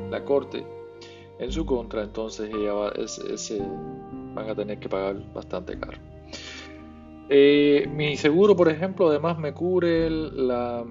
la 0.10 0.26
corte, 0.26 0.66
en 1.40 1.52
su 1.52 1.66
contra, 1.66 2.04
entonces 2.04 2.52
ella 2.54 2.92
ese, 2.98 3.60
van 4.34 4.50
a 4.50 4.56
tener 4.56 4.80
que 4.80 4.90
pagar 4.90 5.34
bastante 5.34 5.80
caro. 5.80 5.98
Eh, 7.34 7.88
mi 7.96 8.18
seguro, 8.18 8.56
por 8.58 8.68
ejemplo, 8.68 9.10
además 9.10 9.40
me 9.40 9.54
cubre 9.54 10.10
la, 10.10 10.86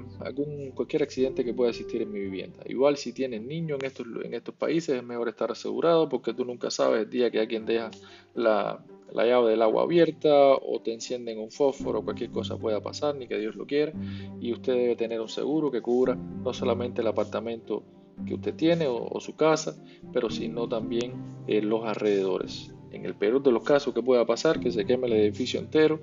cualquier 0.74 1.02
accidente 1.02 1.44
que 1.44 1.52
pueda 1.52 1.70
existir 1.70 2.00
en 2.02 2.10
mi 2.10 2.20
vivienda. 2.20 2.62
Igual 2.66 2.96
si 2.96 3.12
tienes 3.12 3.42
niños 3.42 3.78
en 3.80 3.86
estos, 3.86 4.06
en 4.24 4.32
estos 4.32 4.54
países 4.54 4.96
es 4.96 5.04
mejor 5.04 5.28
estar 5.28 5.50
asegurado 5.50 6.08
porque 6.08 6.32
tú 6.32 6.44
nunca 6.44 6.70
sabes 6.70 7.02
el 7.02 7.10
día 7.10 7.30
que 7.30 7.40
alguien 7.40 7.66
deja 7.66 7.90
la, 8.34 8.82
la 9.12 9.24
llave 9.24 9.50
del 9.50 9.62
agua 9.62 9.82
abierta 9.82 10.30
o 10.30 10.80
te 10.82 10.92
encienden 10.92 11.38
un 11.38 11.50
fósforo, 11.50 12.02
cualquier 12.02 12.30
cosa 12.30 12.56
pueda 12.56 12.80
pasar, 12.80 13.14
ni 13.16 13.26
que 13.26 13.38
Dios 13.38 13.56
lo 13.56 13.66
quiera. 13.66 13.92
Y 14.40 14.52
usted 14.52 14.74
debe 14.74 14.96
tener 14.96 15.20
un 15.20 15.28
seguro 15.28 15.70
que 15.70 15.80
cubra 15.80 16.14
no 16.14 16.52
solamente 16.52 17.00
el 17.00 17.08
apartamento 17.08 17.82
que 18.26 18.34
usted 18.34 18.54
tiene 18.54 18.86
o, 18.86 19.18
su 19.20 19.34
casa, 19.36 19.76
pero 20.12 20.30
sino 20.30 20.68
también 20.68 21.12
eh, 21.46 21.62
los 21.62 21.84
alrededores. 21.84 22.74
En 22.90 23.04
el 23.04 23.14
peor 23.14 23.42
de 23.42 23.52
los 23.52 23.62
casos 23.62 23.94
que 23.94 24.02
pueda 24.02 24.26
pasar, 24.26 24.60
que 24.60 24.70
se 24.70 24.84
queme 24.84 25.06
el 25.06 25.14
edificio 25.14 25.60
entero 25.60 26.00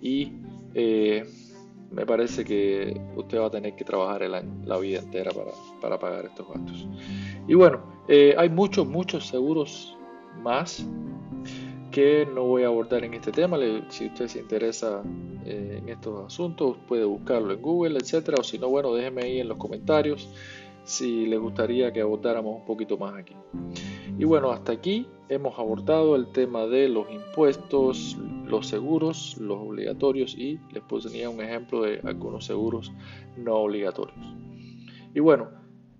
y 0.00 0.32
eh, 0.74 1.24
me 1.90 2.06
parece 2.06 2.44
que 2.44 3.00
usted 3.16 3.38
va 3.38 3.46
a 3.46 3.50
tener 3.50 3.74
que 3.74 3.84
trabajar 3.84 4.22
la 4.22 4.78
vida 4.78 5.00
entera 5.00 5.32
para, 5.80 5.98
pagar 5.98 6.26
estos 6.26 6.48
gastos. 6.48 6.86
Y 7.48 7.54
bueno, 7.54 7.82
eh, 8.08 8.34
hay 8.38 8.48
muchos, 8.48 8.86
muchos 8.86 9.26
seguros 9.26 9.96
más 10.42 10.86
que 11.90 12.26
no 12.26 12.44
voy 12.44 12.62
a 12.62 12.66
abordar 12.66 13.04
en 13.04 13.14
este 13.14 13.32
tema. 13.32 13.58
Si 13.88 14.06
usted 14.06 14.28
se 14.28 14.38
interesa 14.38 15.02
en 15.44 15.88
estos 15.88 16.26
asuntos, 16.26 16.76
puede 16.86 17.04
buscarlo 17.04 17.52
en 17.52 17.60
Google, 17.60 17.98
etcétera. 17.98 18.36
O 18.40 18.42
si 18.42 18.58
no, 18.58 18.68
bueno, 18.68 18.94
déjeme 18.94 19.22
ahí 19.22 19.40
en 19.40 19.48
los 19.48 19.58
comentarios 19.58 20.28
si 20.84 21.26
les 21.26 21.38
gustaría 21.38 21.92
que 21.92 22.00
abordáramos 22.00 22.56
un 22.56 22.64
poquito 22.64 22.96
más 22.96 23.14
aquí. 23.14 23.34
Y 24.18 24.24
bueno, 24.24 24.50
hasta 24.50 24.72
aquí 24.72 25.06
hemos 25.28 25.58
abordado 25.58 26.16
el 26.16 26.26
tema 26.32 26.66
de 26.66 26.88
los 26.88 27.10
impuestos, 27.10 28.16
los 28.46 28.66
seguros, 28.66 29.36
los 29.38 29.58
obligatorios 29.58 30.34
y 30.36 30.58
les 30.72 30.82
ponía 30.82 31.30
un 31.30 31.40
ejemplo 31.40 31.82
de 31.82 32.00
algunos 32.04 32.44
seguros 32.44 32.92
no 33.36 33.54
obligatorios. 33.54 34.18
Y 35.14 35.20
bueno, 35.20 35.48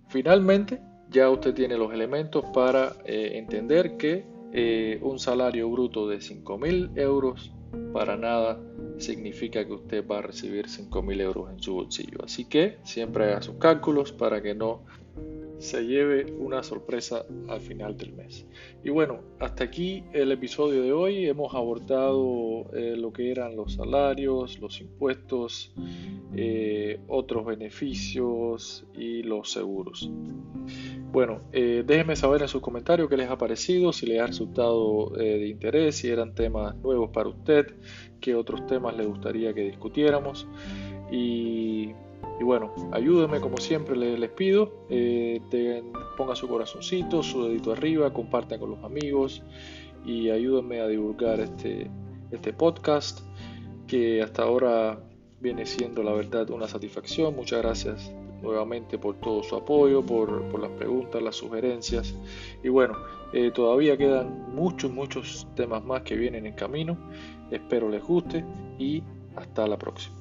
finalmente 0.07 0.81
ya 1.09 1.29
usted 1.29 1.53
tiene 1.53 1.77
los 1.77 1.93
elementos 1.93 2.43
para 2.53 2.93
eh, 3.05 3.31
entender 3.35 3.97
que 3.97 4.25
eh, 4.53 4.99
un 5.01 5.19
salario 5.19 5.69
bruto 5.69 6.07
de 6.07 6.17
5.000 6.17 6.97
euros 6.97 7.53
para 7.93 8.17
nada 8.17 8.59
significa 8.97 9.65
que 9.65 9.73
usted 9.73 10.05
va 10.05 10.19
a 10.19 10.21
recibir 10.21 10.67
5.000 10.67 11.21
euros 11.21 11.51
en 11.51 11.59
su 11.59 11.73
bolsillo. 11.73 12.19
Así 12.23 12.45
que 12.45 12.77
siempre 12.83 13.25
haga 13.25 13.41
sus 13.41 13.55
cálculos 13.55 14.11
para 14.11 14.41
que 14.41 14.53
no 14.53 14.83
se 15.61 15.85
lleve 15.85 16.33
una 16.39 16.63
sorpresa 16.63 17.23
al 17.47 17.61
final 17.61 17.95
del 17.95 18.13
mes. 18.13 18.45
Y 18.83 18.89
bueno, 18.89 19.21
hasta 19.39 19.63
aquí 19.63 20.03
el 20.11 20.31
episodio 20.31 20.81
de 20.81 20.91
hoy. 20.91 21.27
Hemos 21.27 21.53
abordado 21.53 22.65
eh, 22.73 22.95
lo 22.97 23.13
que 23.13 23.31
eran 23.31 23.55
los 23.55 23.75
salarios, 23.75 24.59
los 24.59 24.81
impuestos, 24.81 25.71
eh, 26.35 26.99
otros 27.07 27.45
beneficios 27.45 28.85
y 28.95 29.21
los 29.21 29.51
seguros. 29.51 30.09
Bueno, 31.11 31.41
eh, 31.51 31.83
déjenme 31.85 32.15
saber 32.15 32.41
en 32.41 32.47
sus 32.47 32.61
comentarios 32.61 33.07
qué 33.07 33.17
les 33.17 33.29
ha 33.29 33.37
parecido, 33.37 33.93
si 33.93 34.07
les 34.07 34.19
ha 34.19 34.27
resultado 34.27 35.09
de 35.11 35.47
interés, 35.47 35.97
si 35.97 36.07
eran 36.07 36.33
temas 36.33 36.75
nuevos 36.77 37.11
para 37.11 37.29
usted, 37.29 37.75
qué 38.19 38.33
otros 38.33 38.65
temas 38.65 38.97
le 38.97 39.05
gustaría 39.05 39.53
que 39.53 39.61
discutiéramos. 39.61 40.47
Y 41.11 41.91
y 42.39 42.43
bueno, 42.43 42.73
ayúdenme 42.91 43.39
como 43.39 43.57
siempre 43.57 43.95
les, 43.95 44.29
pido, 44.31 44.85
eh, 44.89 45.41
ponga 46.17 46.35
su 46.35 46.47
corazoncito, 46.47 47.21
su 47.21 47.45
dedito 47.45 47.71
arriba, 47.71 48.11
compartan 48.11 48.59
con 48.59 48.71
los 48.71 48.83
amigos 48.83 49.43
y 50.05 50.29
ayúdenme 50.29 50.81
a 50.81 50.87
divulgar 50.87 51.39
este, 51.39 51.89
este 52.31 52.53
podcast 52.53 53.21
que 53.87 54.21
hasta 54.21 54.43
ahora 54.43 54.99
viene 55.39 55.65
siendo 55.65 56.03
la 56.03 56.13
verdad 56.13 56.49
una 56.49 56.67
satisfacción. 56.67 57.35
Muchas 57.35 57.61
gracias 57.61 58.11
nuevamente 58.41 58.97
por 58.97 59.17
todo 59.17 59.43
su 59.43 59.55
apoyo, 59.55 60.01
por, 60.03 60.59
las 60.59 60.71
preguntas, 60.71 61.21
las 61.21 61.35
sugerencias. 61.35 62.15
Y 62.63 62.69
bueno, 62.69 62.97
eh, 63.33 63.51
todavía 63.51 63.97
quedan 63.97 64.53
muchos, 64.55 64.91
muchos 64.91 65.47
temas 65.55 65.83
más 65.83 66.01
que 66.03 66.15
vienen 66.15 66.45
en 66.45 66.53
camino. 66.53 66.97
Espero 67.51 67.89
les 67.89 68.03
guste 68.03 68.43
y 68.79 69.03
hasta 69.35 69.67
la 69.67 69.77
próxima. 69.77 70.20